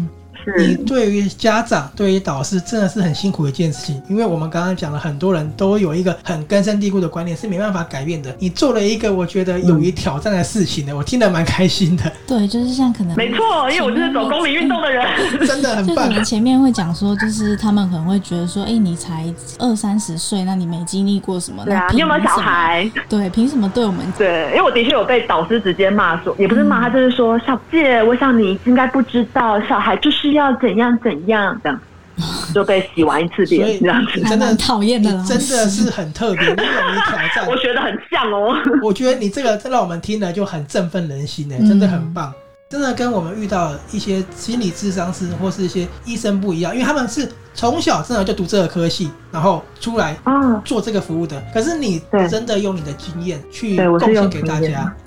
[0.58, 8.34] 你对于家长、对于导师，真的是很辛苦的一件事情，因为我们刚刚讲了，很多人都有一个很根深蒂固的观念，是没办法改变的。
[8.38, 12.10] 你做了一个我觉得勇于挑战的事情呢，我听得蛮开心的。
[12.26, 15.06] 对，就是像可能没错，因为我就是走公民运动的人，
[15.46, 15.94] 真的很棒。
[15.96, 21.64] 就可能前面会讲说，就是他们可能会觉得说，哎，你才二三十岁，那你没经历过什么？
[21.64, 22.90] 对啊，你有没有小孩？
[23.08, 24.04] 对，凭什么对我们？
[24.18, 30.31] 对，因为我的确有被导师直接骂说，也不是骂他，就是说，小姐，我想你应该不知道，小孩就是。
[30.34, 31.78] 要怎样怎样的？
[32.54, 37.48] 就被洗完一次脸，这样子真的讨厌的，真的是很特别，你勇于 挑战。
[37.48, 38.54] 我觉得很像哦。
[38.84, 42.30] 我觉得你这个让我们听了就很振奋人心呢，真的很棒。
[42.68, 50.16] 真的跟我们遇到一些心理智商师或是一些医生不一样，因为他们是从小真的就读这个科系，然后出来
[50.64, 51.42] 做这个服务的。
[51.52, 55.01] 可是你真的用你的经验去贡献给大家，嗯，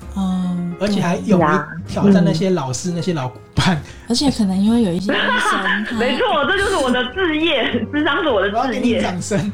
[0.78, 1.44] 而且还勇于
[1.88, 5.16] 挑战那些老师、那些老板，而且可能因为有一些医
[5.50, 9.00] 生，没错，这就是我的志业， 智商是我的志业。
[9.00, 9.52] 掌声。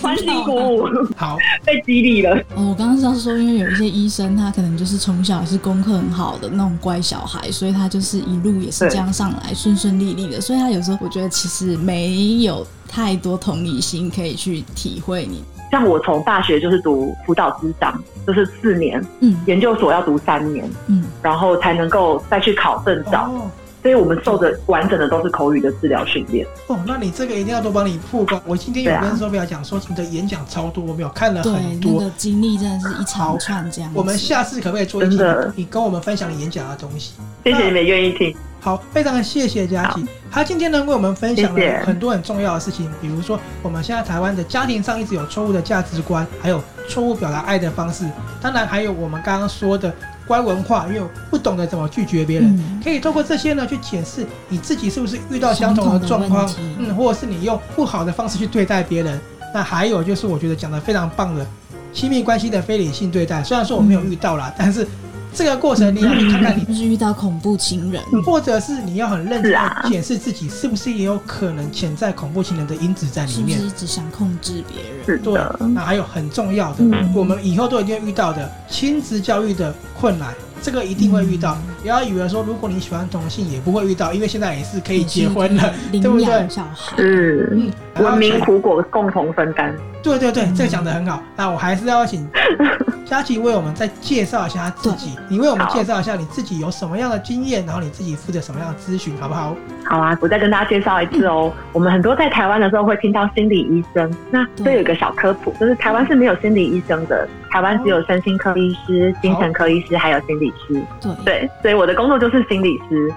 [0.00, 2.34] 欢欣鼓舞，好被激励了。
[2.54, 10.40] 哦，我刚刚是要说，因为有一些医生，他可能就是从小是功课很好的那种乖小孩，所以他就是一路也是这样上来，顺顺利利的。
[10.40, 15.44] 所以他有时候我觉得其实没有太多同理心可以去体会你。
[15.70, 23.30] 像我从大学就是读辅导咨商，就是四年，嗯，研究所要读三年，嗯，然后才能够再去考证照。
[23.32, 23.50] 哦
[23.82, 26.46] 所以我们受的完整的都是口语的治疗训练。
[26.66, 28.38] 哦，那你这个一定要多帮你曝光。
[28.44, 31.92] 我今天有跟手表讲说，你的演讲超多，我没有看了很多。
[31.92, 33.90] 对，那个经历真的是一长串这样。
[33.94, 35.18] 我们下次可不可以做一集，
[35.56, 37.14] 你跟我们分享你演讲的东西？
[37.42, 38.36] 谢谢你们愿意听。
[38.60, 40.06] 好，非常的谢谢佳琪。
[40.30, 48.04] 他今天呢，为我们分享了很多很重要的事情，比如说我们现在台湾的家庭上一直有错误的价值观，还有错误表达爱的方式，
[48.40, 49.92] 当然还有我们刚刚说的。
[50.26, 56.48] 乖文化，因为不懂得怎么拒绝别人，嗯、可以透过这些呢去检视你自己是不是遇到相同的状况，
[56.78, 59.20] 嗯，或者是你用不好的方式去对待别人。
[59.52, 61.44] 那还有就是我觉得讲得非常棒的
[61.92, 64.86] 亲密关系的非理性对待，虽然说我没有遇到啦，嗯、但是。
[65.32, 75.22] 这个过程你要去看看，你就是遇到恐怖情人，或者是你要很认真的检视自己是不是也有可能潜在恐怖情人的因子在里面，是不是一直想控制别人？
[75.22, 80.34] 对，那还有很重要的，我们以后都一定会遇到的亲子教育的困难。
[80.62, 86.48] 这个一定会遇到，不要以为说如果你喜欢同性也不会遇到，因为现在也是可以结婚了，对不对？
[86.48, 89.74] 小孩，嗯，文明苦果共同分担。
[90.02, 91.22] 对对对，这个讲的很好。
[91.36, 92.26] 那我还是要请
[93.04, 99.54] 佳琪为我们再介绍一下自己，你为我们介绍一下你自己有什么样的经验，然后你自己负责什么样的咨询，好不好？
[99.84, 101.52] 好啊，我再跟大家介绍一次哦。
[101.72, 107.28] 我们很多在台湾的时候会听到心理医生，那这有一个小科普，就是台湾是没有心理医生的。
[107.50, 110.80] 台湾只有身心科医师、精神科医师，还有心理师。
[111.02, 113.12] 对对，所以我的工作就是心理师。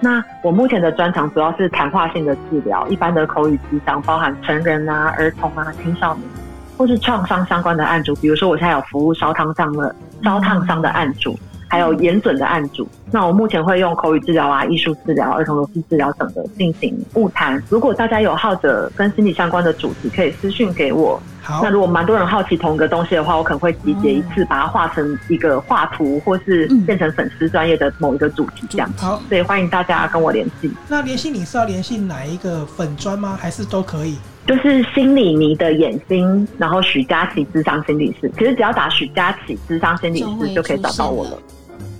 [0.00, 6.28] 那我目前的专长主要是谈话性的治疗，一般的口语智商，包含成人啊、儿童啊、青少年，
[6.76, 8.14] 或是创伤相关的案主。
[8.16, 11.38] 比如说，我现在有服务烧烫伤的烧烫伤的案主。
[11.74, 17.60] 还有严准的案主，那我目前会用口语治疗啊、艺术治疗、儿童游戏治疗等的进行物谈。
[17.68, 21.20] 如果大家有好者跟心理相关的主题，可以私讯给我。
[21.42, 28.88] 好，那如果蛮多人好奇同一个东西的话，我可能会集结一次，把它画成一个画图，或是变成粉丝专业的某一个主题这样。
[28.96, 30.70] 好，所以欢迎大家跟我联系。
[30.88, 33.36] 那联系你是要联系哪一个粉专吗？
[33.40, 34.16] 还是都可以？
[34.46, 41.38] 就是心理迷的眼睛，然后许佳琪智商心理师，其实只要打许佳琪智商心理师就可以找到我了。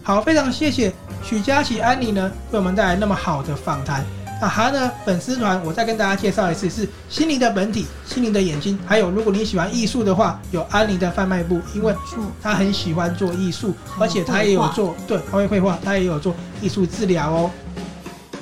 [0.07, 0.93] 好，非常谢谢
[1.23, 4.05] 许佳琪安妮呢，为我们带来那么好的访谈。
[4.39, 8.79] 那还呢，粉丝团我再跟大家介绍一次，是心灵的本体，心灵的眼睛。
[8.85, 11.95] 还有，如果你喜欢艺术的话，有安妮的贩卖部，因为
[12.43, 17.51] 他很喜欢做艺术，而且他也有做，对，他会绘画，他也有做艺术治疗哦。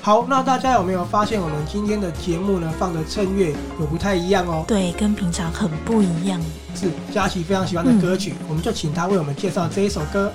[0.01, 4.65] 好，那大家有没有发现我们今天的节目呢，放的衬乐有不太一样哦？
[4.67, 6.41] 对，跟平常很不一样。
[6.75, 10.33] 是佳琪非常喜欢的歌曲，嗯、我们就请他为我们介绍这一首歌。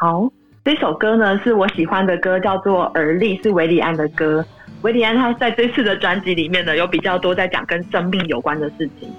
[0.00, 0.26] 好，
[0.64, 4.42] 这首歌呢是我喜欢的歌，叫做《而立》，是韦礼安的歌。
[4.80, 9.10] 韦礼安他在这次的专辑里面呢，有比较多在讲跟生命有关的事情。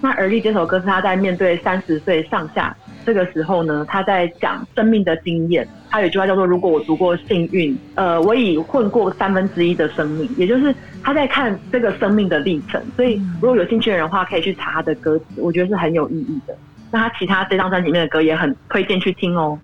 [0.00, 2.74] 那《而立》这首歌是他在面对三十岁上下
[3.04, 5.68] 这个时候呢，他在讲生命的经验。
[5.90, 10.74] 他有一句话叫做：“如果我足够幸运，呃，我已混过三分之一的生命。”也就是
[11.04, 12.82] 他在看这个生命的历程。
[12.96, 16.56] 所以，如果有兴趣的人的话，可以去查他的歌词，我觉得是很有意义的。
[16.90, 19.58] 那他其他这张专辑里面的歌也很推荐去听哦。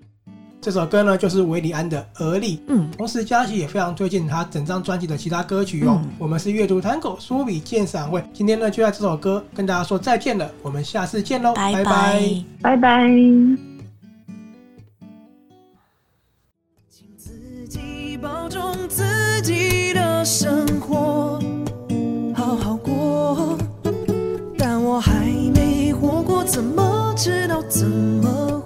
[0.59, 2.89] 这首歌呢就是韦尼安的而立嗯。
[2.97, 6.01] 同时佳琪也非常推荐他整张专辑的其他歌曲哦。
[6.17, 8.23] 我们是阅读 title 书比鉴赏会。
[8.33, 11.53] 今天呢就在这首歌跟大家说再见了我们下次见喽。
[11.55, 12.43] 拜拜。
[12.61, 13.07] 拜拜。
[16.89, 21.39] 请自己保重自己的生活
[22.35, 23.57] 好好过。
[24.57, 28.59] 但我还没活过怎么知道怎么